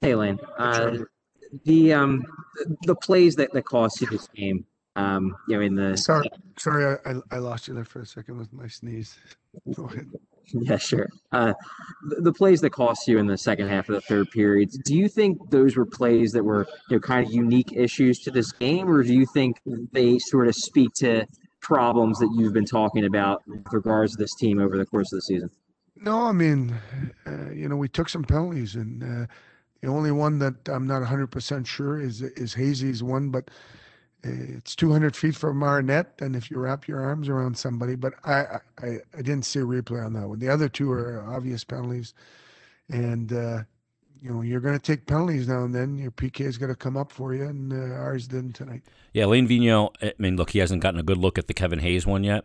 Hey, 0.00 0.14
Lane. 0.14 0.38
Uh, 0.58 0.98
the 1.64 1.92
um 1.92 2.24
the 2.82 2.94
plays 2.94 3.36
that, 3.36 3.52
that 3.52 3.62
cost 3.62 4.00
you 4.00 4.06
this 4.08 4.28
game 4.28 4.64
um 4.96 5.34
you 5.48 5.56
know 5.56 5.62
in 5.62 5.74
the 5.74 5.96
sorry 5.96 6.28
sorry 6.58 6.98
I, 7.06 7.14
I 7.30 7.38
lost 7.38 7.68
you 7.68 7.74
there 7.74 7.84
for 7.84 8.00
a 8.00 8.06
second 8.06 8.38
with 8.38 8.52
my 8.52 8.66
sneeze 8.66 9.16
go 9.74 9.84
ahead 9.84 10.06
yeah 10.52 10.76
sure. 10.76 11.08
Uh 11.32 11.52
the, 12.08 12.22
the, 12.22 12.32
plays 12.32 12.60
that 12.60 12.70
cost 12.70 13.08
you 13.08 13.18
in 13.18 13.26
the 13.26 13.36
second 13.36 13.68
half 13.68 13.88
of 13.88 13.94
the 13.94 14.00
third 14.02 14.30
period 14.30 14.70
do 14.84 14.96
you 14.96 15.08
think 15.08 15.38
those 15.50 15.76
were 15.76 15.86
plays 15.86 16.32
that 16.32 16.44
were 16.44 16.66
you 16.90 16.96
know 16.96 17.00
kind 17.00 17.26
of 17.26 17.32
unique 17.32 17.72
issues 17.74 18.20
to 18.20 18.30
this 18.30 18.52
game 18.52 18.88
or 18.88 19.02
do 19.02 19.12
you 19.12 19.26
think 19.34 19.60
they 19.92 20.18
sort 20.18 20.48
of 20.48 20.54
speak 20.54 20.92
to 20.94 21.26
problems 21.60 22.18
that 22.18 22.30
you've 22.36 22.52
been 22.52 22.64
talking 22.64 23.04
about 23.04 23.42
with 23.46 23.64
regards 23.72 24.12
to 24.12 24.18
this 24.18 24.34
team 24.36 24.60
over 24.60 24.78
the 24.78 24.86
course 24.86 25.12
of 25.12 25.16
the 25.16 25.22
season? 25.22 25.50
No 25.96 26.22
i 26.22 26.32
mean 26.32 26.74
uh, 27.26 27.50
you 27.50 27.68
know 27.68 27.76
we 27.76 27.88
took 27.88 28.08
some 28.08 28.24
penalties 28.24 28.76
and 28.76 29.02
uh, 29.02 29.26
the 29.80 29.88
only 29.88 30.10
one 30.10 30.38
that 30.40 30.68
I'm 30.68 30.86
not 30.86 31.02
100% 31.02 31.66
sure 31.66 32.00
is 32.00 32.22
is 32.22 32.54
Hayesy's 32.54 33.02
one, 33.02 33.30
but 33.30 33.50
it's 34.22 34.74
200 34.74 35.14
feet 35.14 35.36
from 35.36 35.62
our 35.62 35.82
net, 35.82 36.14
and 36.20 36.34
if 36.34 36.50
you 36.50 36.58
wrap 36.58 36.88
your 36.88 37.00
arms 37.00 37.28
around 37.28 37.56
somebody, 37.56 37.94
but 37.94 38.14
I 38.24 38.58
I, 38.82 38.98
I 39.16 39.22
didn't 39.22 39.44
see 39.44 39.60
a 39.60 39.64
replay 39.64 40.04
on 40.04 40.12
that 40.14 40.28
one. 40.28 40.38
The 40.38 40.48
other 40.48 40.68
two 40.68 40.90
are 40.90 41.24
obvious 41.28 41.64
penalties, 41.64 42.14
and 42.88 43.32
uh, 43.32 43.62
you 44.20 44.32
know 44.32 44.42
you're 44.42 44.60
going 44.60 44.78
to 44.78 44.80
take 44.80 45.06
penalties 45.06 45.48
now 45.48 45.64
and 45.64 45.74
then. 45.74 45.98
Your 45.98 46.10
PK 46.10 46.40
is 46.40 46.58
going 46.58 46.70
to 46.70 46.76
come 46.76 46.96
up 46.96 47.12
for 47.12 47.34
you, 47.34 47.44
and 47.44 47.72
uh, 47.72 47.96
ours 47.96 48.26
didn't 48.26 48.54
tonight. 48.54 48.82
Yeah, 49.12 49.26
Lane 49.26 49.46
Vigneault. 49.46 49.90
I 50.02 50.12
mean, 50.18 50.36
look, 50.36 50.50
he 50.50 50.58
hasn't 50.58 50.82
gotten 50.82 51.00
a 51.00 51.04
good 51.04 51.18
look 51.18 51.38
at 51.38 51.46
the 51.46 51.54
Kevin 51.54 51.78
Hayes 51.78 52.06
one 52.06 52.24
yet, 52.24 52.44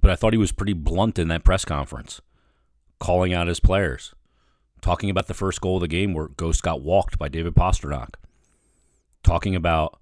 but 0.00 0.10
I 0.10 0.16
thought 0.16 0.32
he 0.32 0.38
was 0.38 0.52
pretty 0.52 0.74
blunt 0.74 1.18
in 1.18 1.28
that 1.28 1.44
press 1.44 1.64
conference, 1.64 2.20
calling 2.98 3.32
out 3.32 3.46
his 3.46 3.60
players 3.60 4.14
talking 4.80 5.10
about 5.10 5.26
the 5.26 5.34
first 5.34 5.60
goal 5.60 5.76
of 5.76 5.80
the 5.82 5.88
game 5.88 6.14
where 6.14 6.28
Ghost 6.28 6.62
got 6.62 6.82
walked 6.82 7.18
by 7.18 7.28
David 7.28 7.54
Pastrnak, 7.54 8.14
talking 9.22 9.54
about 9.54 9.98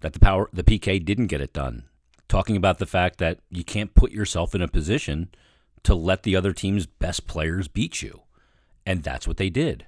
that 0.00 0.12
the 0.12 0.20
power 0.20 0.48
the 0.52 0.64
PK 0.64 1.04
didn't 1.04 1.28
get 1.28 1.40
it 1.40 1.52
done, 1.52 1.84
talking 2.28 2.56
about 2.56 2.78
the 2.78 2.86
fact 2.86 3.18
that 3.18 3.40
you 3.50 3.64
can't 3.64 3.94
put 3.94 4.12
yourself 4.12 4.54
in 4.54 4.62
a 4.62 4.68
position 4.68 5.28
to 5.82 5.94
let 5.94 6.22
the 6.22 6.36
other 6.36 6.52
team's 6.52 6.86
best 6.86 7.26
players 7.26 7.68
beat 7.68 8.02
you. 8.02 8.22
And 8.86 9.02
that's 9.02 9.28
what 9.28 9.36
they 9.36 9.50
did. 9.50 9.86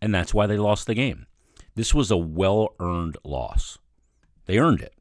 And 0.00 0.14
that's 0.14 0.34
why 0.34 0.46
they 0.46 0.58
lost 0.58 0.86
the 0.86 0.94
game. 0.94 1.26
This 1.74 1.94
was 1.94 2.10
a 2.10 2.16
well-earned 2.16 3.16
loss. 3.24 3.78
They 4.46 4.58
earned 4.58 4.80
it. 4.80 4.94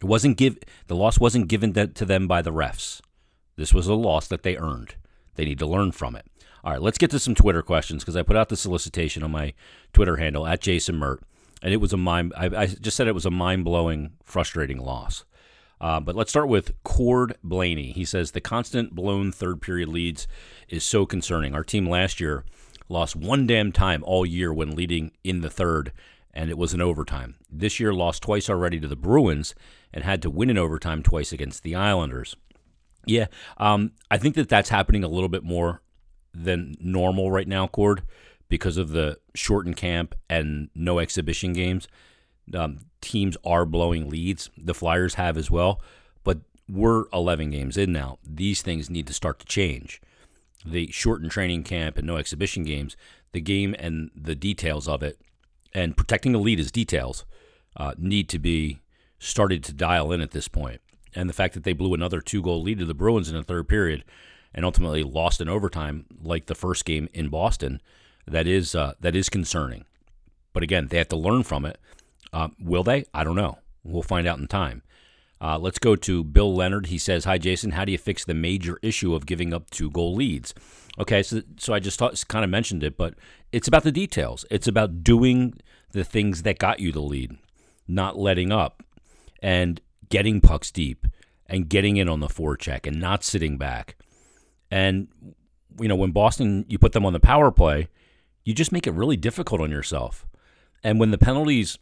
It 0.00 0.06
wasn't 0.06 0.36
give 0.36 0.58
the 0.86 0.96
loss 0.96 1.20
wasn't 1.20 1.48
given 1.48 1.72
to 1.74 2.04
them 2.04 2.26
by 2.26 2.42
the 2.42 2.52
refs. 2.52 3.00
This 3.56 3.74
was 3.74 3.86
a 3.86 3.94
loss 3.94 4.26
that 4.28 4.42
they 4.42 4.56
earned. 4.56 4.94
They 5.34 5.44
need 5.44 5.58
to 5.58 5.66
learn 5.66 5.92
from 5.92 6.16
it. 6.16 6.26
All 6.64 6.72
right, 6.72 6.82
let's 6.82 6.98
get 6.98 7.10
to 7.12 7.18
some 7.18 7.34
Twitter 7.34 7.62
questions 7.62 8.02
because 8.02 8.16
I 8.16 8.22
put 8.22 8.36
out 8.36 8.48
the 8.48 8.56
solicitation 8.56 9.22
on 9.22 9.30
my 9.30 9.54
Twitter 9.92 10.16
handle 10.16 10.46
at 10.46 10.60
Jason 10.60 10.96
Mert, 10.96 11.22
and 11.62 11.72
it 11.72 11.78
was 11.78 11.92
a 11.92 11.96
mind. 11.96 12.32
I, 12.36 12.46
I 12.46 12.66
just 12.66 12.96
said 12.96 13.08
it 13.08 13.14
was 13.14 13.26
a 13.26 13.30
mind 13.30 13.64
blowing, 13.64 14.12
frustrating 14.24 14.78
loss. 14.78 15.24
Uh, 15.80 15.98
but 15.98 16.14
let's 16.14 16.30
start 16.30 16.48
with 16.48 16.74
Cord 16.82 17.36
Blaney. 17.42 17.92
He 17.92 18.04
says 18.04 18.32
the 18.32 18.40
constant 18.40 18.94
blown 18.94 19.32
third 19.32 19.62
period 19.62 19.88
leads 19.88 20.28
is 20.68 20.84
so 20.84 21.06
concerning. 21.06 21.54
Our 21.54 21.64
team 21.64 21.88
last 21.88 22.20
year 22.20 22.44
lost 22.88 23.16
one 23.16 23.46
damn 23.46 23.72
time 23.72 24.02
all 24.04 24.26
year 24.26 24.52
when 24.52 24.76
leading 24.76 25.12
in 25.24 25.40
the 25.40 25.48
third, 25.48 25.92
and 26.34 26.50
it 26.50 26.58
was 26.58 26.74
an 26.74 26.82
overtime. 26.82 27.36
This 27.50 27.80
year 27.80 27.94
lost 27.94 28.22
twice 28.22 28.50
already 28.50 28.78
to 28.78 28.88
the 28.88 28.96
Bruins 28.96 29.54
and 29.92 30.04
had 30.04 30.20
to 30.22 30.30
win 30.30 30.50
in 30.50 30.58
overtime 30.58 31.02
twice 31.02 31.32
against 31.32 31.62
the 31.62 31.74
Islanders. 31.74 32.36
Yeah, 33.06 33.26
um, 33.56 33.92
I 34.10 34.18
think 34.18 34.34
that 34.34 34.50
that's 34.50 34.68
happening 34.68 35.02
a 35.02 35.08
little 35.08 35.30
bit 35.30 35.42
more 35.42 35.80
than 36.34 36.74
normal 36.78 37.30
right 37.30 37.48
now, 37.48 37.66
Cord, 37.66 38.02
because 38.50 38.76
of 38.76 38.90
the 38.90 39.18
shortened 39.34 39.76
camp 39.76 40.14
and 40.28 40.68
no 40.74 40.98
exhibition 40.98 41.54
games. 41.54 41.88
Um, 42.52 42.80
teams 43.00 43.38
are 43.44 43.64
blowing 43.64 44.10
leads. 44.10 44.50
The 44.58 44.74
Flyers 44.74 45.14
have 45.14 45.38
as 45.38 45.50
well, 45.50 45.80
but 46.24 46.40
we're 46.68 47.04
11 47.12 47.50
games 47.50 47.78
in 47.78 47.92
now. 47.92 48.18
These 48.22 48.60
things 48.60 48.90
need 48.90 49.06
to 49.06 49.14
start 49.14 49.38
to 49.38 49.46
change. 49.46 50.02
The 50.66 50.90
shortened 50.90 51.30
training 51.30 51.62
camp 51.62 51.96
and 51.96 52.06
no 52.06 52.16
exhibition 52.16 52.64
games, 52.64 52.96
the 53.32 53.40
game 53.40 53.74
and 53.78 54.10
the 54.14 54.34
details 54.34 54.88
of 54.88 55.02
it, 55.02 55.18
and 55.72 55.96
protecting 55.96 56.32
the 56.32 56.38
lead 56.38 56.60
as 56.60 56.72
details, 56.72 57.24
uh, 57.76 57.94
need 57.96 58.28
to 58.28 58.38
be 58.38 58.80
started 59.20 59.62
to 59.64 59.72
dial 59.72 60.10
in 60.12 60.20
at 60.20 60.32
this 60.32 60.48
point. 60.48 60.80
And 61.14 61.28
the 61.28 61.34
fact 61.34 61.54
that 61.54 61.62
they 61.62 61.72
blew 61.72 61.94
another 61.94 62.20
two 62.20 62.42
goal 62.42 62.62
lead 62.62 62.80
to 62.80 62.84
the 62.84 62.94
Bruins 62.94 63.28
in 63.28 63.36
the 63.36 63.42
third 63.44 63.68
period 63.68 64.04
and 64.52 64.64
ultimately 64.64 65.04
lost 65.04 65.40
in 65.40 65.48
overtime, 65.48 66.06
like 66.20 66.46
the 66.46 66.54
first 66.54 66.84
game 66.84 67.08
in 67.14 67.28
Boston, 67.28 67.80
that 68.30 68.46
is 68.46 68.74
uh, 68.74 68.94
that 69.00 69.16
is 69.16 69.28
concerning. 69.28 69.84
But 70.52 70.62
again, 70.62 70.88
they 70.88 70.98
have 70.98 71.08
to 71.08 71.16
learn 71.16 71.42
from 71.42 71.64
it. 71.64 71.78
Uh, 72.32 72.48
will 72.58 72.82
they? 72.82 73.04
I 73.12 73.24
don't 73.24 73.36
know. 73.36 73.58
We'll 73.84 74.02
find 74.02 74.26
out 74.26 74.38
in 74.38 74.46
time. 74.46 74.82
Uh, 75.40 75.58
let's 75.58 75.78
go 75.78 75.96
to 75.96 76.22
Bill 76.22 76.54
Leonard. 76.54 76.86
He 76.86 76.98
says, 76.98 77.24
"Hi 77.24 77.38
Jason, 77.38 77.72
how 77.72 77.84
do 77.84 77.92
you 77.92 77.98
fix 77.98 78.24
the 78.24 78.34
major 78.34 78.78
issue 78.82 79.14
of 79.14 79.26
giving 79.26 79.54
up 79.54 79.70
two 79.70 79.90
goal 79.90 80.14
leads?" 80.14 80.54
Okay, 80.98 81.22
so 81.22 81.42
so 81.56 81.72
I 81.72 81.80
just 81.80 81.98
thought, 81.98 82.22
kind 82.28 82.44
of 82.44 82.50
mentioned 82.50 82.82
it, 82.82 82.96
but 82.96 83.14
it's 83.52 83.68
about 83.68 83.84
the 83.84 83.92
details. 83.92 84.44
It's 84.50 84.68
about 84.68 85.02
doing 85.02 85.54
the 85.92 86.04
things 86.04 86.42
that 86.42 86.58
got 86.58 86.78
you 86.80 86.92
the 86.92 87.00
lead, 87.00 87.36
not 87.88 88.18
letting 88.18 88.52
up, 88.52 88.82
and 89.42 89.80
getting 90.08 90.40
pucks 90.40 90.70
deep, 90.70 91.06
and 91.46 91.68
getting 91.68 91.96
in 91.96 92.08
on 92.08 92.20
the 92.20 92.28
forecheck, 92.28 92.86
and 92.86 93.00
not 93.00 93.24
sitting 93.24 93.56
back. 93.56 93.96
And 94.70 95.08
you 95.80 95.88
know, 95.88 95.96
when 95.96 96.10
Boston, 96.10 96.66
you 96.68 96.78
put 96.78 96.92
them 96.92 97.06
on 97.06 97.14
the 97.14 97.20
power 97.20 97.50
play, 97.50 97.88
you 98.44 98.54
just 98.54 98.72
make 98.72 98.86
it 98.86 98.92
really 98.92 99.16
difficult 99.16 99.60
on 99.60 99.70
yourself. 99.70 100.26
And 100.82 100.98
when 100.98 101.10
the 101.10 101.18
penalties 101.18 101.78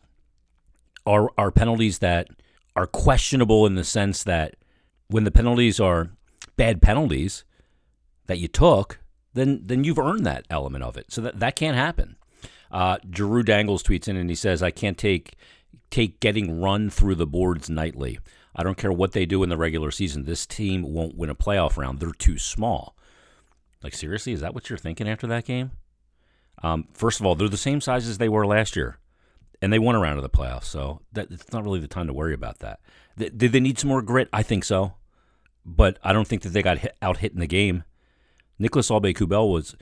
are 1.07 1.31
are 1.39 1.51
penalties 1.51 1.99
that 1.99 2.29
are 2.77 2.87
questionable 2.87 3.67
in 3.67 3.75
the 3.75 3.85
sense 3.85 4.23
that 4.25 4.57
when 5.09 5.25
the 5.25 5.31
penalties 5.31 5.81
are 5.81 6.11
bad 6.57 6.83
penalties 6.83 7.45
that 8.27 8.39
you 8.39 8.49
took, 8.49 9.01
then 9.35 9.63
then 9.65 9.85
you've 9.85 9.99
earned 9.99 10.27
that 10.27 10.47
element 10.51 10.85
of 10.85 10.97
it. 10.97 11.11
So 11.11 11.21
that 11.23 11.41
that 11.41 11.57
can't 11.57 11.77
happen. 11.77 12.17
Uh, 12.71 12.99
Drew 13.09 13.43
Dangles 13.43 13.83
tweets 13.83 14.09
in 14.09 14.17
and 14.17 14.29
he 14.29 14.37
says, 14.37 14.63
"I 14.63 14.71
can't 14.71 14.99
take 14.99 15.37
take 15.91 16.21
getting 16.21 16.61
run 16.61 16.91
through 16.91 17.15
the 17.15 17.27
boards 17.27 17.71
nightly. 17.71 18.19
I 18.55 18.63
don't 18.63 18.77
care 18.77 18.93
what 18.93 19.13
they 19.13 19.25
do 19.25 19.43
in 19.43 19.49
the 19.49 19.57
regular 19.57 19.91
season. 19.91 20.25
This 20.25 20.45
team 20.45 20.83
won't 20.83 21.17
win 21.17 21.31
a 21.31 21.35
playoff 21.35 21.77
round. 21.77 22.01
They're 22.01 22.13
too 22.13 22.39
small." 22.39 22.95
Like 23.83 23.95
seriously, 23.95 24.33
is 24.33 24.41
that 24.41 24.55
what 24.55 24.69
you're 24.69 24.79
thinking 24.79 25.09
after 25.09 25.27
that 25.29 25.45
game? 25.45 25.71
Um, 26.63 26.89
first 26.93 27.21
of 27.21 27.27
all, 27.27 27.35
they're 27.35 27.49
the 27.49 27.57
same 27.57 27.81
size 27.81 28.09
as 28.09 28.19
they 28.19 28.29
were 28.29 28.47
last 28.47 28.77
year 28.77 28.99
and 29.61 29.73
they 29.73 29.79
won 29.79 29.95
a 29.95 29.99
round 29.99 30.19
of 30.19 30.23
the 30.23 30.31
playoffs. 30.31 30.65
So 30.65 31.01
that 31.13 31.31
it's 31.31 31.53
not 31.53 31.65
really 31.65 31.81
the 31.81 31.89
time 31.89 32.07
to 32.07 32.13
worry 32.13 32.35
about 32.35 32.59
that. 32.61 32.81
did 33.17 33.53
they 33.53 33.61
need 33.61 33.79
some 33.79 33.89
more 33.89 34.03
grit? 34.03 34.29
I 34.33 34.43
think 34.43 34.65
so, 34.65 34.95
but 35.65 35.99
I 36.03 36.13
don't 36.13 36.29
think 36.29 36.43
that 36.43 36.51
they 36.51 36.63
got 36.63 36.79
hit, 36.79 36.97
out 37.03 37.19
hit 37.19 37.33
in 37.33 37.41
the 37.41 37.47
game. 37.47 37.85
Nicholas 38.61 38.91
Aube-Kubel 38.91 39.53
was, 39.53 39.77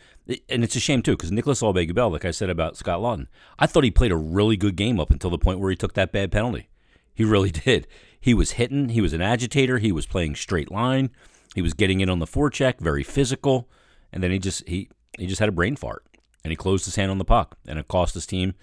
and 0.51 0.63
it's 0.63 0.77
a 0.77 0.81
shame 0.81 1.01
too, 1.01 1.13
because 1.17 1.33
Nicholas 1.33 1.63
Aube-Kubel, 1.63 2.13
like 2.13 2.27
I 2.27 2.31
said 2.31 2.51
about 2.51 2.77
Scott 2.77 3.01
Laughton, 3.01 3.27
I 3.59 3.67
thought 3.67 3.85
he 3.85 3.91
played 3.91 4.13
a 4.13 4.17
really 4.17 4.59
good 4.59 4.77
game 4.77 5.01
up 5.01 5.11
until 5.11 5.31
the 5.31 5.39
point 5.39 5.61
where 5.61 5.71
he 5.71 5.77
took 5.77 5.95
that 5.95 6.13
bad 6.13 6.31
penalty. 6.31 6.69
He 7.15 7.25
really 7.25 7.51
did. 7.65 7.87
He 8.21 8.35
was 8.35 8.53
hitting. 8.53 8.91
He 8.91 9.01
was 9.01 9.13
an 9.13 9.23
agitator. 9.23 9.79
He 9.79 9.93
was 9.93 10.07
playing 10.07 10.35
straight 10.35 10.71
line. 10.71 11.11
He 11.55 11.63
was 11.63 11.73
getting 11.73 12.01
in 12.01 12.11
on 12.11 12.19
the 12.19 12.27
forecheck, 12.27 12.81
very 12.81 13.03
physical, 13.03 13.69
and 14.13 14.23
then 14.23 14.31
he 14.31 14.39
just 14.39 14.69
he 14.69 14.91
he 15.17 15.27
just 15.27 15.39
had 15.39 15.49
a 15.49 15.53
brain 15.53 15.77
fart, 15.77 16.05
and 16.47 16.53
he 16.53 16.57
closed 16.57 16.85
his 16.85 16.95
hand 16.95 17.11
on 17.11 17.19
the 17.19 17.25
puck, 17.25 17.59
and 17.67 17.77
it 17.77 17.89
cost 17.89 18.15
his 18.15 18.25
team 18.25 18.55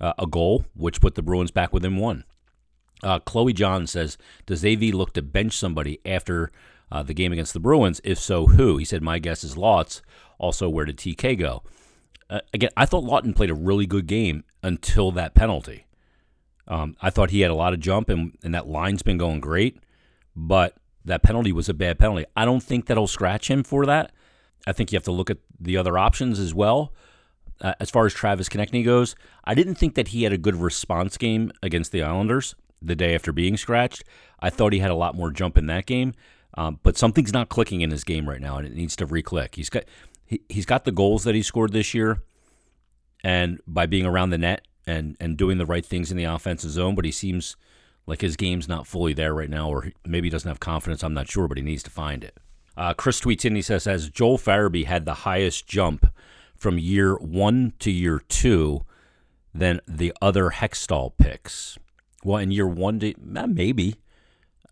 uh, 0.00 0.12
a 0.18 0.26
goal, 0.26 0.64
which 0.74 1.00
put 1.00 1.14
the 1.14 1.22
Bruins 1.22 1.52
back 1.52 1.72
within 1.72 1.96
one. 1.96 2.24
Uh, 3.00 3.20
Chloe 3.20 3.52
John 3.52 3.86
says, 3.86 4.18
Does 4.46 4.64
AV 4.64 4.82
look 4.92 5.12
to 5.12 5.22
bench 5.22 5.56
somebody 5.56 6.00
after 6.04 6.50
uh, 6.90 7.04
the 7.04 7.14
game 7.14 7.32
against 7.32 7.52
the 7.52 7.60
Bruins? 7.60 8.00
If 8.02 8.18
so, 8.18 8.48
who? 8.48 8.76
He 8.76 8.84
said, 8.84 9.02
My 9.02 9.20
guess 9.20 9.44
is 9.44 9.56
Lots. 9.56 10.02
Also, 10.40 10.68
where 10.68 10.84
did 10.84 10.96
TK 10.96 11.38
go? 11.38 11.62
Uh, 12.28 12.40
again, 12.52 12.70
I 12.76 12.86
thought 12.86 13.04
Laughton 13.04 13.36
played 13.36 13.50
a 13.50 13.54
really 13.54 13.86
good 13.86 14.08
game 14.08 14.42
until 14.64 15.12
that 15.12 15.36
penalty. 15.36 15.86
Um, 16.66 16.96
I 17.00 17.10
thought 17.10 17.30
he 17.30 17.42
had 17.42 17.52
a 17.52 17.54
lot 17.54 17.72
of 17.72 17.78
jump, 17.78 18.08
and, 18.08 18.36
and 18.42 18.52
that 18.52 18.66
line's 18.66 19.02
been 19.02 19.16
going 19.16 19.38
great, 19.38 19.78
but 20.34 20.74
that 21.04 21.22
penalty 21.22 21.52
was 21.52 21.68
a 21.68 21.74
bad 21.74 22.00
penalty. 22.00 22.24
I 22.36 22.44
don't 22.44 22.64
think 22.64 22.86
that'll 22.86 23.06
scratch 23.06 23.48
him 23.48 23.62
for 23.62 23.86
that. 23.86 24.10
I 24.66 24.72
think 24.72 24.90
you 24.90 24.96
have 24.96 25.04
to 25.04 25.12
look 25.12 25.30
at 25.30 25.38
the 25.60 25.76
other 25.76 25.96
options 25.96 26.40
as 26.40 26.52
well 26.52 26.92
uh, 27.60 27.74
as 27.80 27.90
far 27.90 28.06
as 28.06 28.14
Travis 28.14 28.48
Konecny 28.48 28.84
goes, 28.84 29.16
I 29.44 29.54
didn't 29.54 29.76
think 29.76 29.94
that 29.94 30.08
he 30.08 30.22
had 30.22 30.32
a 30.32 30.38
good 30.38 30.56
response 30.56 31.16
game 31.16 31.52
against 31.62 31.92
the 31.92 32.02
Islanders 32.02 32.54
the 32.80 32.96
day 32.96 33.14
after 33.14 33.32
being 33.32 33.56
scratched. 33.56 34.04
I 34.40 34.50
thought 34.50 34.72
he 34.72 34.78
had 34.78 34.90
a 34.90 34.94
lot 34.94 35.16
more 35.16 35.30
jump 35.30 35.58
in 35.58 35.66
that 35.66 35.86
game, 35.86 36.14
um, 36.54 36.78
but 36.82 36.96
something's 36.96 37.32
not 37.32 37.48
clicking 37.48 37.80
in 37.80 37.90
his 37.90 38.04
game 38.04 38.28
right 38.28 38.40
now, 38.40 38.56
and 38.56 38.66
it 38.66 38.74
needs 38.74 38.96
to 38.96 39.06
re-click. 39.06 39.56
He's 39.56 39.70
got 39.70 39.84
he, 40.26 40.42
he's 40.48 40.66
got 40.66 40.84
the 40.84 40.92
goals 40.92 41.24
that 41.24 41.34
he 41.34 41.42
scored 41.42 41.72
this 41.72 41.94
year, 41.94 42.22
and 43.24 43.60
by 43.66 43.86
being 43.86 44.06
around 44.06 44.30
the 44.30 44.38
net 44.38 44.66
and 44.86 45.16
and 45.20 45.36
doing 45.36 45.58
the 45.58 45.66
right 45.66 45.84
things 45.84 46.10
in 46.10 46.16
the 46.16 46.24
offensive 46.24 46.70
zone, 46.70 46.94
but 46.94 47.04
he 47.04 47.12
seems 47.12 47.56
like 48.06 48.20
his 48.20 48.36
game's 48.36 48.68
not 48.68 48.86
fully 48.86 49.12
there 49.12 49.34
right 49.34 49.50
now, 49.50 49.68
or 49.68 49.92
maybe 50.06 50.28
he 50.28 50.30
doesn't 50.30 50.48
have 50.48 50.60
confidence. 50.60 51.02
I'm 51.02 51.14
not 51.14 51.28
sure, 51.28 51.48
but 51.48 51.58
he 51.58 51.62
needs 51.62 51.82
to 51.82 51.90
find 51.90 52.22
it. 52.22 52.38
Uh, 52.76 52.94
Chris 52.94 53.20
tweets 53.20 53.44
in. 53.44 53.56
He 53.56 53.62
says, 53.62 53.86
"Has 53.86 54.08
Joel 54.08 54.38
Farabee 54.38 54.86
had 54.86 55.04
the 55.04 55.14
highest 55.14 55.66
jump?" 55.66 56.06
From 56.58 56.78
year 56.78 57.14
one 57.16 57.72
to 57.78 57.90
year 57.90 58.20
two 58.28 58.82
than 59.54 59.80
the 59.86 60.12
other 60.20 60.50
Hextall 60.50 61.16
picks. 61.16 61.78
Well, 62.24 62.38
in 62.38 62.50
year 62.50 62.66
one 62.66 62.98
to 63.00 63.14
maybe. 63.18 63.96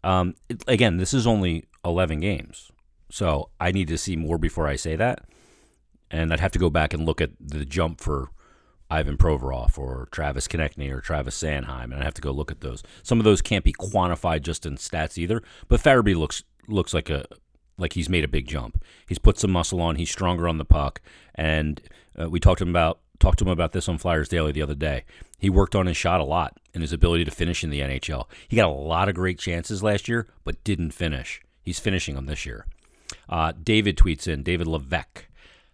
Um, 0.05 0.35
it, 0.49 0.63
again, 0.69 0.99
this 0.99 1.15
is 1.15 1.27
only 1.27 1.65
11 1.85 2.21
games. 2.21 2.71
So 3.11 3.51
I 3.61 3.73
need 3.73 3.89
to 3.89 3.99
see 3.99 4.17
more 4.17 4.39
before 4.39 4.67
I 4.67 4.77
say 4.77 4.97
that. 4.97 5.25
And 6.11 6.33
I'd 6.33 6.41
have 6.41 6.53
to 6.53 6.59
go 6.59 6.71
back 6.71 6.93
and 6.93 7.05
look 7.05 7.21
at 7.21 7.31
the 7.41 7.65
jump 7.65 8.01
for 8.01 8.31
Ivan 8.91 9.17
Provorov 9.17 9.79
or 9.79 10.09
Travis 10.13 10.47
Konecny 10.47 10.93
or 10.93 11.01
Travis 11.01 11.41
Sanheim, 11.41 11.85
and 11.85 11.97
I 11.97 12.05
have 12.05 12.15
to 12.15 12.23
go 12.23 12.31
look 12.31 12.53
at 12.53 12.61
those. 12.61 12.83
Some 13.03 13.19
of 13.19 13.25
those 13.25 13.43
can't 13.43 13.65
be 13.65 13.73
quantified 13.73 14.43
just 14.43 14.65
in 14.65 14.77
stats 14.77 15.19
either. 15.19 15.43
But 15.69 15.81
Farabee 15.81 16.15
looks 16.15 16.45
looks 16.69 16.95
like 16.95 17.11
a 17.11 17.27
like 17.79 17.93
he's 17.93 18.09
made 18.09 18.25
a 18.25 18.29
big 18.29 18.47
jump. 18.47 18.83
He's 19.07 19.19
put 19.19 19.39
some 19.39 19.51
muscle 19.51 19.81
on. 19.81 19.97
He's 19.97 20.11
stronger 20.11 20.49
on 20.49 20.59
the 20.59 20.65
puck, 20.65 21.01
and 21.35 21.81
uh, 22.21 22.29
we 22.29 22.41
talked 22.41 22.59
to 22.59 22.65
him 22.65 22.71
about 22.71 23.01
talked 23.19 23.39
to 23.39 23.45
him 23.45 23.51
about 23.51 23.73
this 23.73 23.89
on 23.89 23.99
Flyers 23.99 24.29
Daily 24.29 24.53
the 24.53 24.63
other 24.63 24.75
day. 24.75 25.05
He 25.39 25.51
worked 25.51 25.75
on 25.75 25.87
his 25.87 25.97
shot 25.97 26.21
a 26.21 26.25
lot 26.25 26.59
and 26.75 26.83
his 26.83 26.93
ability 26.93 27.25
to 27.25 27.31
finish 27.31 27.65
in 27.65 27.71
the 27.71 27.81
NHL. 27.81 28.27
He 28.49 28.57
got 28.57 28.69
a 28.69 28.73
lot 28.73 29.09
of 29.09 29.15
great 29.15 29.39
chances 29.39 29.83
last 29.83 30.09
year, 30.09 30.27
but 30.45 30.63
didn't 30.65 30.91
finish. 30.91 31.41
He's 31.63 31.79
finishing 31.79 32.15
them 32.15 32.27
this 32.27 32.45
year. 32.47 32.67
Uh, 33.29 33.53
David 33.53 33.97
tweets 33.97 34.29
in 34.29 34.43
David 34.43 34.67
Levesque. 34.67 35.27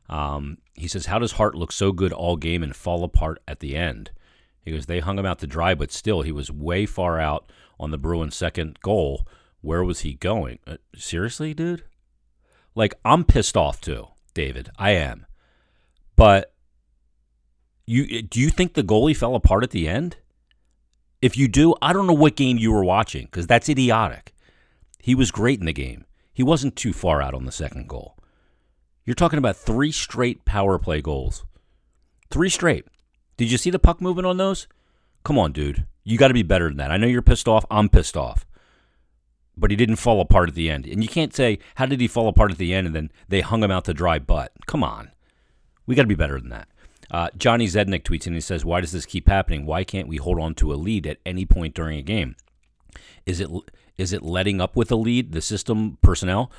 Um, 0.09 0.59
he 0.75 0.89
says, 0.89 1.07
"How 1.07 1.19
does 1.19 1.33
Hart 1.33 1.55
look 1.55 1.73
so 1.73 1.93
good 1.93 2.13
all 2.13 2.37
game 2.37 2.63
and 2.63 2.75
fall 2.75 3.05
apart 3.05 3.41
at 3.47 3.61
the 3.61 3.77
end?" 3.77 4.11
He 4.65 4.71
goes, 4.71 4.87
"They 4.87 5.01
hung 5.01 5.19
him 5.19 5.27
out 5.27 5.39
to 5.41 5.47
dry, 5.47 5.75
but 5.75 5.93
still, 5.93 6.23
he 6.23 6.33
was 6.33 6.51
way 6.51 6.87
far 6.87 7.19
out 7.19 7.51
on 7.79 7.91
the 7.91 7.99
Bruins' 7.99 8.37
second 8.37 8.79
goal. 8.81 9.27
Where 9.61 9.85
was 9.85 10.01
he 10.01 10.15
going? 10.15 10.59
Uh, 10.67 10.77
seriously, 10.97 11.55
dude? 11.55 11.85
Like 12.75 12.95
I'm 13.05 13.25
pissed 13.25 13.57
off 13.57 13.81
too, 13.81 14.09
David. 14.35 14.71
I 14.79 14.91
am. 14.93 15.27
But 16.17 16.53
you 17.87 18.23
do 18.23 18.41
you 18.41 18.51
think 18.51 18.75
the 18.75 18.83
goalie 18.83 19.17
fell 19.17 19.35
apart 19.35 19.63
at 19.63 19.71
the 19.71 19.89
end? 19.89 20.17
If 21.21 21.37
you 21.37 21.49
do, 21.49 21.75
I 21.81 21.93
don't 21.93 22.07
know 22.07 22.13
what 22.13 22.37
game 22.37 22.59
you 22.59 22.73
were 22.73 22.85
watching 22.85 23.27
because 23.27 23.47
that's 23.47 23.69
idiotic. 23.69 24.35
He 24.99 25.15
was 25.15 25.31
great 25.31 25.61
in 25.61 25.67
the 25.67 25.73
game. 25.73 26.05
He 26.33 26.43
wasn't 26.43 26.77
too 26.77 26.93
far 26.93 27.21
out 27.21 27.35
on 27.35 27.45
the 27.45 27.53
second 27.53 27.89
goal. 27.89 28.17
You're 29.05 29.15
talking 29.15 29.39
about 29.39 29.57
three 29.57 29.93
straight 29.93 30.45
power 30.45 30.79
play 30.79 31.01
goals. 31.01 31.45
Three 32.31 32.49
straight. 32.49 32.87
Did 33.37 33.51
you 33.51 33.59
see 33.59 33.71
the 33.71 33.79
puck 33.79 34.01
movement 34.01 34.27
on 34.27 34.37
those? 34.37 34.67
Come 35.25 35.39
on, 35.39 35.53
dude. 35.53 35.87
You 36.05 36.19
got 36.19 36.29
to 36.29 36.35
be 36.35 36.43
better 36.43 36.69
than 36.69 36.79
that. 36.79 36.91
I 36.91 36.97
know 36.97 37.07
you're 37.07 37.23
pissed 37.23 37.49
off. 37.49 37.65
I'm 37.71 37.89
pissed 37.89 38.17
off 38.17 38.47
but 39.57 39.71
he 39.71 39.77
didn't 39.77 39.97
fall 39.97 40.21
apart 40.21 40.49
at 40.49 40.55
the 40.55 40.71
end. 40.71 40.87
And 40.87 41.03
you 41.03 41.09
can't 41.09 41.35
say, 41.35 41.59
how 41.77 41.87
did 41.87 42.01
he 42.01 42.09
fall 42.09 42.29
apart 42.29 42.51
at 42.51 42.59
the 42.59 42.73
end 42.73 42.87
and 42.87 42.97
then 42.97 43.13
they 43.29 43.41
hung 43.41 43.63
him 43.63 43.71
out 43.71 43.85
to 43.85 43.95
dry 43.95 44.19
butt? 44.19 44.53
Come 44.67 44.83
on. 44.83 45.11
We 45.87 45.95
got 45.95 46.03
to 46.03 46.09
be 46.09 46.15
better 46.15 46.41
than 46.41 46.51
that. 46.51 46.69
Uh, 47.11 47.29
Johnny 47.37 47.67
Zednik 47.67 48.05
tweets 48.05 48.27
and 48.27 48.35
he 48.35 48.41
says, 48.41 48.65
Why 48.65 48.81
does 48.81 48.93
this 48.93 49.05
keep 49.05 49.29
happening? 49.29 49.67
Why 49.67 49.85
can't 49.85 50.09
we 50.09 50.17
hold 50.17 50.41
on 50.41 50.55
to 50.57 50.73
a 50.73 50.77
lead 50.77 51.07
at 51.07 51.19
any 51.27 51.45
point 51.45 51.75
during 51.75 51.99
a 51.99 52.03
game? 52.03 52.37
Is 53.27 53.41
it 53.41 53.51
is 53.99 54.13
it 54.13 54.23
letting 54.23 54.61
up 54.61 54.75
with 54.75 54.91
a 54.91 54.97
lead, 54.97 55.33
the 55.33 55.43
system 55.43 55.99
personnel? 56.01 56.51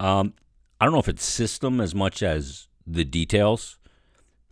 Um, 0.00 0.34
I 0.80 0.84
don't 0.84 0.92
know 0.92 1.00
if 1.00 1.08
it's 1.08 1.24
system 1.24 1.80
as 1.80 1.94
much 1.94 2.22
as 2.22 2.66
the 2.86 3.04
details. 3.04 3.78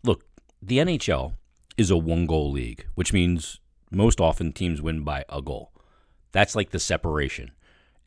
Look, 0.04 0.24
the 0.62 0.78
NHL 0.78 1.34
is 1.76 1.90
a 1.90 1.96
one 1.96 2.26
goal 2.26 2.52
league, 2.52 2.86
which 2.94 3.12
means 3.12 3.58
most 3.90 4.20
often 4.20 4.52
teams 4.52 4.80
win 4.80 5.02
by 5.02 5.24
a 5.28 5.42
goal. 5.42 5.72
That's 6.30 6.54
like 6.54 6.70
the 6.70 6.78
separation 6.78 7.50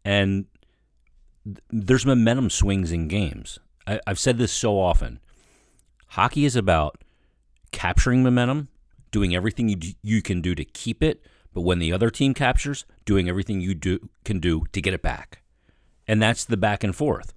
and 0.03 0.45
there's 1.69 2.05
momentum 2.05 2.49
swings 2.49 2.91
in 2.91 3.07
games. 3.07 3.59
I, 3.87 3.99
I've 4.05 4.19
said 4.19 4.37
this 4.37 4.51
so 4.51 4.79
often. 4.79 5.19
Hockey 6.09 6.45
is 6.45 6.55
about 6.55 7.03
capturing 7.71 8.23
momentum, 8.23 8.67
doing 9.11 9.35
everything 9.35 9.69
you, 9.69 9.77
you 10.01 10.21
can 10.21 10.41
do 10.41 10.55
to 10.55 10.65
keep 10.65 11.01
it, 11.01 11.25
but 11.53 11.61
when 11.61 11.79
the 11.79 11.91
other 11.91 12.09
team 12.09 12.33
captures, 12.33 12.85
doing 13.05 13.27
everything 13.27 13.61
you 13.61 13.73
do 13.73 14.09
can 14.23 14.39
do 14.39 14.63
to 14.71 14.81
get 14.81 14.93
it 14.93 15.01
back. 15.01 15.41
And 16.07 16.21
that's 16.21 16.45
the 16.45 16.57
back 16.57 16.83
and 16.83 16.95
forth. 16.95 17.33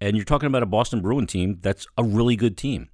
And 0.00 0.16
you're 0.16 0.24
talking 0.24 0.46
about 0.46 0.62
a 0.62 0.66
Boston 0.66 1.00
Bruin 1.00 1.26
team 1.26 1.58
that's 1.62 1.86
a 1.96 2.04
really 2.04 2.36
good 2.36 2.56
team. 2.56 2.88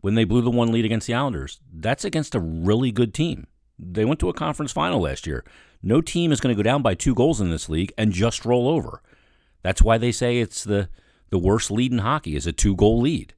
When 0.00 0.14
they 0.14 0.24
blew 0.24 0.42
the 0.42 0.50
one 0.50 0.72
lead 0.72 0.84
against 0.84 1.06
the 1.06 1.14
Islanders, 1.14 1.60
that's 1.72 2.04
against 2.04 2.34
a 2.34 2.40
really 2.40 2.90
good 2.90 3.14
team. 3.14 3.46
They 3.84 4.04
went 4.04 4.20
to 4.20 4.28
a 4.28 4.34
conference 4.34 4.72
final 4.72 5.00
last 5.00 5.26
year. 5.26 5.44
No 5.82 6.00
team 6.00 6.30
is 6.30 6.40
going 6.40 6.54
to 6.54 6.62
go 6.62 6.64
down 6.64 6.82
by 6.82 6.94
two 6.94 7.14
goals 7.14 7.40
in 7.40 7.50
this 7.50 7.68
league 7.68 7.92
and 7.98 8.12
just 8.12 8.44
roll 8.44 8.68
over. 8.68 9.02
That's 9.62 9.82
why 9.82 9.98
they 9.98 10.12
say 10.12 10.38
it's 10.38 10.64
the 10.64 10.88
the 11.30 11.38
worst 11.38 11.70
lead 11.70 11.92
in 11.92 11.98
hockey 11.98 12.36
is 12.36 12.46
a 12.46 12.52
two 12.52 12.76
goal 12.76 13.00
lead. 13.00 13.34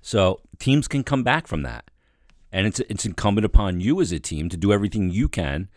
So 0.00 0.40
teams 0.58 0.88
can 0.88 1.04
come 1.04 1.22
back 1.22 1.46
from 1.46 1.62
that, 1.62 1.90
and 2.52 2.66
it's 2.66 2.80
it's 2.80 3.06
incumbent 3.06 3.44
upon 3.44 3.80
you 3.80 4.00
as 4.00 4.12
a 4.12 4.18
team 4.18 4.48
to 4.48 4.56
do 4.56 4.72
everything 4.72 5.10
you 5.10 5.28
can 5.28 5.68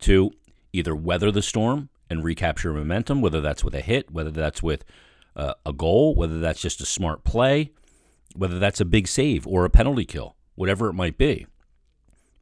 to 0.00 0.32
either 0.72 0.94
weather 0.94 1.30
the 1.30 1.42
storm 1.42 1.88
and 2.10 2.24
recapture 2.24 2.72
momentum, 2.72 3.20
whether 3.20 3.40
that's 3.40 3.64
with 3.64 3.74
a 3.74 3.80
hit, 3.80 4.10
whether 4.10 4.30
that's 4.30 4.62
with 4.62 4.84
uh, 5.36 5.54
a 5.64 5.72
goal, 5.72 6.14
whether 6.14 6.40
that's 6.40 6.60
just 6.60 6.80
a 6.80 6.86
smart 6.86 7.24
play, 7.24 7.70
whether 8.34 8.58
that's 8.58 8.80
a 8.80 8.84
big 8.84 9.08
save 9.08 9.46
or 9.46 9.64
a 9.64 9.70
penalty 9.70 10.04
kill, 10.04 10.36
whatever 10.54 10.88
it 10.88 10.94
might 10.94 11.16
be. 11.16 11.46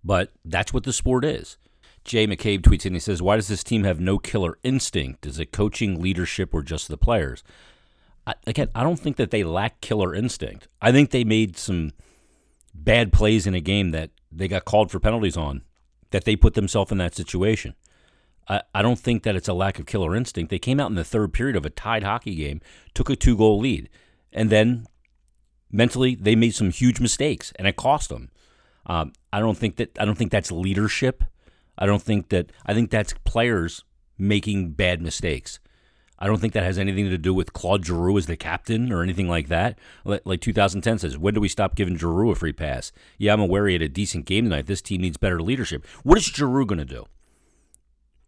But 0.04 0.32
that's 0.44 0.72
what 0.72 0.84
the 0.84 0.92
sport 0.92 1.24
is. 1.24 1.58
Jay 2.04 2.26
McCabe 2.26 2.60
tweets 2.60 2.84
in, 2.84 2.94
he 2.94 3.00
says, 3.00 3.22
Why 3.22 3.36
does 3.36 3.48
this 3.48 3.62
team 3.62 3.84
have 3.84 4.00
no 4.00 4.18
killer 4.18 4.58
instinct? 4.62 5.26
Is 5.26 5.38
it 5.38 5.52
coaching, 5.52 6.00
leadership, 6.00 6.52
or 6.52 6.62
just 6.62 6.88
the 6.88 6.96
players? 6.96 7.44
I, 8.26 8.34
again, 8.46 8.68
I 8.74 8.82
don't 8.82 8.98
think 8.98 9.16
that 9.16 9.30
they 9.30 9.44
lack 9.44 9.80
killer 9.80 10.14
instinct. 10.14 10.68
I 10.80 10.90
think 10.92 11.10
they 11.10 11.24
made 11.24 11.56
some 11.56 11.92
bad 12.74 13.12
plays 13.12 13.46
in 13.46 13.54
a 13.54 13.60
game 13.60 13.90
that 13.90 14.10
they 14.30 14.48
got 14.48 14.64
called 14.64 14.90
for 14.90 14.98
penalties 14.98 15.36
on, 15.36 15.62
that 16.10 16.24
they 16.24 16.36
put 16.36 16.54
themselves 16.54 16.90
in 16.90 16.98
that 16.98 17.14
situation. 17.14 17.74
I, 18.48 18.62
I 18.74 18.82
don't 18.82 18.98
think 18.98 19.22
that 19.22 19.36
it's 19.36 19.48
a 19.48 19.54
lack 19.54 19.78
of 19.78 19.86
killer 19.86 20.16
instinct. 20.16 20.50
They 20.50 20.58
came 20.58 20.80
out 20.80 20.90
in 20.90 20.96
the 20.96 21.04
third 21.04 21.32
period 21.32 21.56
of 21.56 21.64
a 21.64 21.70
tied 21.70 22.02
hockey 22.02 22.34
game, 22.34 22.60
took 22.94 23.10
a 23.10 23.16
two 23.16 23.36
goal 23.36 23.60
lead, 23.60 23.88
and 24.32 24.50
then 24.50 24.86
mentally 25.70 26.14
they 26.16 26.34
made 26.34 26.54
some 26.54 26.70
huge 26.70 27.00
mistakes, 27.00 27.52
and 27.56 27.68
it 27.68 27.76
cost 27.76 28.08
them. 28.08 28.30
Um, 28.86 29.12
I 29.32 29.40
don't 29.40 29.56
think 29.56 29.76
that 29.76 29.96
I 29.98 30.04
don't 30.04 30.16
think 30.16 30.30
that's 30.30 30.52
leadership. 30.52 31.24
I 31.78 31.86
don't 31.86 32.02
think 32.02 32.28
that 32.30 32.50
I 32.66 32.74
think 32.74 32.90
that's 32.90 33.14
players 33.24 33.84
making 34.18 34.72
bad 34.72 35.00
mistakes. 35.00 35.58
I 36.18 36.26
don't 36.26 36.40
think 36.40 36.52
that 36.52 36.62
has 36.62 36.78
anything 36.78 37.10
to 37.10 37.18
do 37.18 37.34
with 37.34 37.52
Claude 37.52 37.84
Giroux 37.84 38.16
as 38.16 38.26
the 38.26 38.36
captain 38.36 38.92
or 38.92 39.02
anything 39.02 39.28
like 39.28 39.48
that. 39.48 39.76
Like 40.04 40.40
2010 40.40 40.98
says, 40.98 41.18
when 41.18 41.34
do 41.34 41.40
we 41.40 41.48
stop 41.48 41.74
giving 41.74 41.96
Giroux 41.96 42.30
a 42.30 42.36
free 42.36 42.52
pass? 42.52 42.92
Yeah, 43.18 43.32
I'm 43.32 43.40
aware 43.40 43.66
he 43.66 43.72
had 43.72 43.82
a 43.82 43.88
decent 43.88 44.24
game 44.24 44.44
tonight. 44.44 44.66
This 44.66 44.80
team 44.80 45.00
needs 45.00 45.16
better 45.16 45.42
leadership. 45.42 45.84
What 46.04 46.18
is 46.18 46.26
Giroux 46.26 46.64
going 46.64 46.78
to 46.78 46.84
do? 46.84 47.06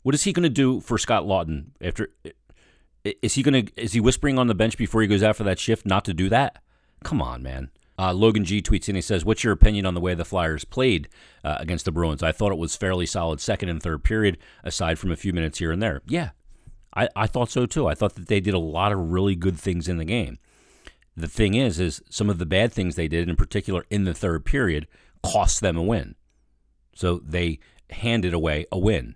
What 0.02 0.12
is 0.12 0.24
he 0.24 0.32
going 0.32 0.42
to 0.42 0.48
do 0.48 0.80
for 0.80 0.98
Scott 0.98 1.22
Laughton 1.22 1.66
after? 1.80 2.10
Is 3.04 3.34
he 3.34 3.44
going 3.44 3.66
to? 3.66 3.72
Is 3.80 3.92
he 3.92 4.00
whispering 4.00 4.40
on 4.40 4.48
the 4.48 4.56
bench 4.56 4.76
before 4.76 5.00
he 5.00 5.06
goes 5.06 5.22
out 5.22 5.36
for 5.36 5.44
that 5.44 5.60
shift 5.60 5.86
not 5.86 6.04
to 6.06 6.12
do 6.12 6.28
that? 6.30 6.62
Come 7.04 7.22
on, 7.22 7.44
man. 7.44 7.70
Uh, 7.98 8.12
Logan 8.12 8.44
G 8.44 8.60
tweets 8.60 8.88
in. 8.88 8.96
He 8.96 9.00
says, 9.00 9.24
"What's 9.24 9.44
your 9.44 9.52
opinion 9.52 9.86
on 9.86 9.94
the 9.94 10.00
way 10.00 10.14
the 10.14 10.24
Flyers 10.24 10.64
played 10.64 11.08
uh, 11.44 11.56
against 11.60 11.84
the 11.84 11.92
Bruins? 11.92 12.22
I 12.22 12.32
thought 12.32 12.52
it 12.52 12.58
was 12.58 12.76
fairly 12.76 13.06
solid 13.06 13.40
second 13.40 13.68
and 13.68 13.82
third 13.82 14.02
period, 14.02 14.38
aside 14.64 14.98
from 14.98 15.12
a 15.12 15.16
few 15.16 15.32
minutes 15.32 15.58
here 15.58 15.70
and 15.70 15.80
there. 15.80 16.02
Yeah, 16.06 16.30
I, 16.94 17.08
I 17.14 17.26
thought 17.26 17.50
so 17.50 17.66
too. 17.66 17.86
I 17.86 17.94
thought 17.94 18.14
that 18.14 18.28
they 18.28 18.40
did 18.40 18.54
a 18.54 18.58
lot 18.58 18.92
of 18.92 19.12
really 19.12 19.36
good 19.36 19.58
things 19.58 19.88
in 19.88 19.98
the 19.98 20.04
game. 20.04 20.38
The 21.16 21.28
thing 21.28 21.54
is, 21.54 21.78
is 21.78 22.02
some 22.10 22.28
of 22.28 22.38
the 22.38 22.46
bad 22.46 22.72
things 22.72 22.96
they 22.96 23.08
did, 23.08 23.28
in 23.28 23.36
particular 23.36 23.84
in 23.90 24.04
the 24.04 24.14
third 24.14 24.44
period, 24.44 24.88
cost 25.22 25.60
them 25.60 25.76
a 25.76 25.82
win. 25.82 26.16
So 26.94 27.18
they 27.18 27.60
handed 27.90 28.34
away 28.34 28.66
a 28.72 28.78
win. 28.78 29.14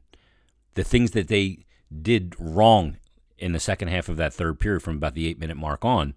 The 0.74 0.84
things 0.84 1.10
that 1.12 1.28
they 1.28 1.66
did 2.02 2.34
wrong 2.38 2.98
in 3.38 3.52
the 3.52 3.60
second 3.60 3.88
half 3.88 4.08
of 4.08 4.16
that 4.16 4.34
third 4.34 4.60
period, 4.60 4.82
from 4.82 4.96
about 4.96 5.14
the 5.14 5.26
eight 5.26 5.40
minute 5.40 5.56
mark 5.56 5.84
on, 5.84 6.14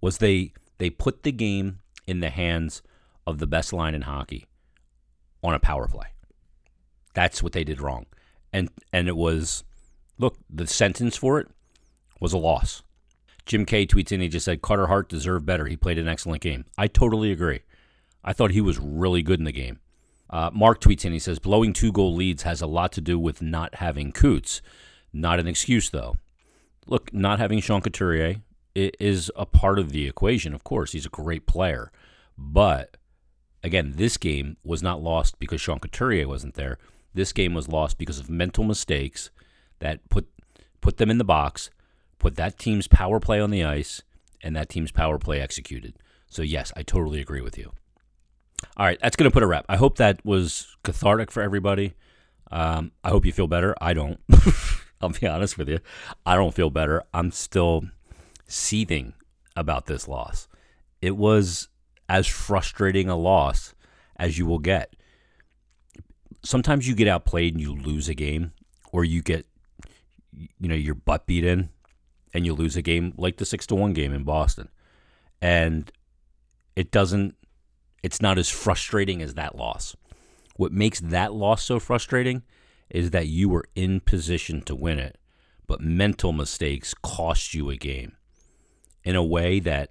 was 0.00 0.18
they 0.18 0.52
they 0.78 0.90
put 0.90 1.22
the 1.22 1.32
game 1.32 1.78
in 2.06 2.20
the 2.20 2.30
hands 2.30 2.82
of 3.26 3.38
the 3.38 3.46
best 3.46 3.72
line 3.72 3.94
in 3.94 4.02
hockey 4.02 4.46
on 5.42 5.54
a 5.54 5.58
power 5.58 5.88
play. 5.88 6.08
That's 7.14 7.42
what 7.42 7.52
they 7.52 7.64
did 7.64 7.80
wrong. 7.80 8.06
And 8.52 8.70
and 8.92 9.08
it 9.08 9.16
was 9.16 9.64
look, 10.18 10.36
the 10.48 10.66
sentence 10.66 11.16
for 11.16 11.38
it 11.40 11.48
was 12.20 12.32
a 12.32 12.38
loss. 12.38 12.82
Jim 13.44 13.66
K 13.66 13.86
tweets 13.86 14.12
in 14.12 14.20
he 14.20 14.28
just 14.28 14.44
said 14.44 14.62
Carter 14.62 14.86
Hart 14.86 15.08
deserved 15.08 15.44
better. 15.44 15.66
He 15.66 15.76
played 15.76 15.98
an 15.98 16.08
excellent 16.08 16.42
game. 16.42 16.64
I 16.78 16.86
totally 16.86 17.32
agree. 17.32 17.60
I 18.24 18.32
thought 18.32 18.52
he 18.52 18.60
was 18.60 18.78
really 18.78 19.22
good 19.22 19.40
in 19.40 19.44
the 19.44 19.52
game. 19.52 19.80
Uh, 20.30 20.50
Mark 20.52 20.80
tweets 20.80 21.04
in 21.04 21.12
he 21.12 21.18
says 21.18 21.38
blowing 21.38 21.72
two 21.72 21.92
goal 21.92 22.14
leads 22.14 22.44
has 22.44 22.62
a 22.62 22.66
lot 22.66 22.92
to 22.92 23.00
do 23.00 23.18
with 23.18 23.42
not 23.42 23.76
having 23.76 24.12
Coots. 24.12 24.62
Not 25.12 25.40
an 25.40 25.46
excuse 25.46 25.90
though. 25.90 26.16
Look, 26.86 27.12
not 27.12 27.38
having 27.38 27.60
Sean 27.60 27.80
Couturier 27.80 28.36
is 28.74 29.30
a 29.36 29.46
part 29.46 29.78
of 29.78 29.90
the 29.90 30.06
equation. 30.06 30.54
Of 30.54 30.64
course, 30.64 30.92
he's 30.92 31.06
a 31.06 31.10
great 31.10 31.46
player, 31.46 31.90
but 32.36 32.96
again, 33.62 33.94
this 33.96 34.16
game 34.16 34.56
was 34.64 34.82
not 34.82 35.02
lost 35.02 35.38
because 35.38 35.60
Sean 35.60 35.78
Couturier 35.78 36.28
wasn't 36.28 36.54
there. 36.54 36.78
This 37.14 37.32
game 37.32 37.54
was 37.54 37.68
lost 37.68 37.98
because 37.98 38.18
of 38.18 38.30
mental 38.30 38.64
mistakes 38.64 39.30
that 39.80 40.08
put 40.08 40.28
put 40.80 40.96
them 40.96 41.10
in 41.10 41.18
the 41.18 41.24
box, 41.24 41.70
put 42.18 42.36
that 42.36 42.58
team's 42.58 42.88
power 42.88 43.20
play 43.20 43.40
on 43.40 43.50
the 43.50 43.64
ice, 43.64 44.02
and 44.42 44.56
that 44.56 44.68
team's 44.68 44.90
power 44.90 45.18
play 45.18 45.40
executed. 45.40 45.94
So 46.26 46.42
yes, 46.42 46.72
I 46.76 46.82
totally 46.82 47.20
agree 47.20 47.42
with 47.42 47.58
you. 47.58 47.72
All 48.76 48.86
right, 48.86 48.98
that's 49.00 49.16
going 49.16 49.30
to 49.30 49.34
put 49.34 49.42
a 49.42 49.46
wrap. 49.46 49.66
I 49.68 49.76
hope 49.76 49.98
that 49.98 50.24
was 50.24 50.76
cathartic 50.82 51.30
for 51.30 51.42
everybody. 51.42 51.94
Um, 52.50 52.92
I 53.02 53.10
hope 53.10 53.26
you 53.26 53.32
feel 53.32 53.48
better. 53.48 53.74
I 53.80 53.92
don't. 53.92 54.20
I'll 55.00 55.08
be 55.08 55.26
honest 55.26 55.58
with 55.58 55.68
you. 55.68 55.80
I 56.24 56.36
don't 56.36 56.54
feel 56.54 56.70
better. 56.70 57.02
I'm 57.12 57.32
still 57.32 57.84
seething 58.46 59.14
about 59.56 59.86
this 59.86 60.08
loss. 60.08 60.48
It 61.00 61.16
was 61.16 61.68
as 62.08 62.26
frustrating 62.26 63.08
a 63.08 63.16
loss 63.16 63.74
as 64.16 64.38
you 64.38 64.46
will 64.46 64.58
get. 64.58 64.94
Sometimes 66.44 66.88
you 66.88 66.94
get 66.94 67.08
outplayed 67.08 67.54
and 67.54 67.60
you 67.60 67.74
lose 67.74 68.08
a 68.08 68.14
game, 68.14 68.52
or 68.92 69.04
you 69.04 69.22
get, 69.22 69.46
you 70.32 70.68
know, 70.68 70.74
your 70.74 70.94
butt 70.94 71.26
beat 71.26 71.44
in 71.44 71.70
and 72.34 72.44
you 72.44 72.52
lose 72.52 72.76
a 72.76 72.82
game 72.82 73.14
like 73.16 73.36
the 73.36 73.44
six 73.44 73.66
to 73.66 73.74
one 73.74 73.92
game 73.92 74.12
in 74.12 74.24
Boston. 74.24 74.68
And 75.40 75.90
it 76.76 76.90
doesn't, 76.90 77.36
it's 78.02 78.20
not 78.20 78.38
as 78.38 78.48
frustrating 78.48 79.22
as 79.22 79.34
that 79.34 79.56
loss. 79.56 79.96
What 80.56 80.72
makes 80.72 81.00
that 81.00 81.32
loss 81.32 81.62
so 81.62 81.78
frustrating 81.78 82.42
is 82.90 83.10
that 83.10 83.28
you 83.28 83.48
were 83.48 83.64
in 83.74 84.00
position 84.00 84.62
to 84.62 84.74
win 84.74 84.98
it, 84.98 85.18
but 85.66 85.80
mental 85.80 86.32
mistakes 86.32 86.94
cost 87.02 87.54
you 87.54 87.70
a 87.70 87.76
game 87.76 88.16
in 89.04 89.16
a 89.16 89.24
way 89.24 89.60
that 89.60 89.90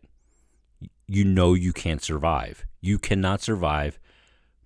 you 1.07 1.25
know 1.25 1.53
you 1.53 1.73
can't 1.73 2.01
survive. 2.01 2.65
You 2.79 2.97
cannot 2.97 3.41
survive 3.41 3.99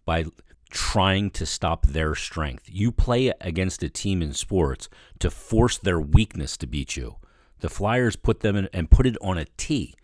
by 0.06 0.26
trying 0.70 1.30
to 1.32 1.46
stop 1.46 1.86
their 1.88 2.16
strength. 2.16 2.66
You 2.68 2.92
play 2.92 3.32
against 3.42 3.84
a 3.84 3.90
team 3.90 4.22
in 4.22 4.34
sports 4.34 4.90
to 5.20 5.30
force 5.30 5.78
their 5.78 6.00
weakness 6.00 6.58
to 6.58 6.68
beat 6.68 6.96
you. 6.96 7.16
The 7.60 7.70
Flyers 7.70 8.16
put 8.16 8.42
them 8.42 8.56
in 8.56 8.70
and 8.74 8.92
put 8.92 9.08
it 9.08 9.18
on 9.22 9.38
a 9.38 9.46
tee 9.58 9.96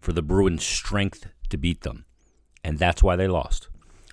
for 0.00 0.12
the 0.12 0.22
Bruins' 0.22 0.64
strength 0.64 1.26
to 1.48 1.56
beat 1.56 1.80
them. 1.80 2.04
And 2.62 2.78
that's 2.78 3.02
why 3.02 3.16
they 3.16 3.26
lost. 3.26 3.68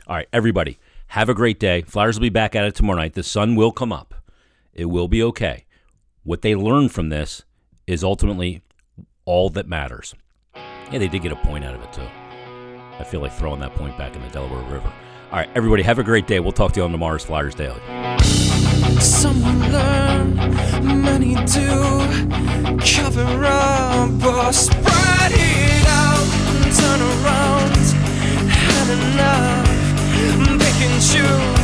All 0.07 0.15
right, 0.15 0.29
everybody, 0.31 0.79
have 1.07 1.29
a 1.29 1.33
great 1.33 1.59
day. 1.59 1.81
Flyers 1.81 2.17
will 2.17 2.23
be 2.23 2.29
back 2.29 2.55
at 2.55 2.65
it 2.65 2.75
tomorrow 2.75 2.99
night. 2.99 3.13
The 3.13 3.23
sun 3.23 3.55
will 3.55 3.71
come 3.71 3.91
up. 3.91 4.13
It 4.73 4.85
will 4.85 5.07
be 5.07 5.21
okay. 5.23 5.65
What 6.23 6.41
they 6.41 6.55
learn 6.55 6.89
from 6.89 7.09
this 7.09 7.43
is 7.85 8.03
ultimately 8.03 8.61
all 9.25 9.49
that 9.51 9.67
matters. 9.67 10.13
Yeah, 10.91 10.99
they 10.99 11.07
did 11.07 11.21
get 11.21 11.31
a 11.31 11.35
point 11.35 11.65
out 11.65 11.75
of 11.75 11.81
it, 11.81 11.91
too. 11.91 12.07
I 12.99 13.03
feel 13.03 13.19
like 13.19 13.33
throwing 13.33 13.59
that 13.59 13.73
point 13.75 13.97
back 13.97 14.15
in 14.15 14.21
the 14.21 14.29
Delaware 14.29 14.63
River. 14.71 14.91
All 15.31 15.39
right, 15.39 15.49
everybody, 15.55 15.83
have 15.83 15.99
a 15.99 16.03
great 16.03 16.27
day. 16.27 16.39
We'll 16.39 16.51
talk 16.51 16.73
to 16.73 16.79
you 16.79 16.83
on 16.85 16.91
tomorrow's 16.91 17.25
Flyers 17.25 17.55
Daily. 17.55 17.81
Some 18.99 19.41
learn, 19.71 20.35
many 21.01 21.35
do. 21.45 21.99
Cover 22.79 23.45
up 23.45 24.23
or 24.23 24.53
spread 24.53 25.31
it 25.33 25.87
out 25.87 26.27
and 26.63 26.73
turn 26.73 27.01
around. 27.01 27.75
Had 28.47 28.89
enough, 28.89 29.65
choose. 31.11 31.55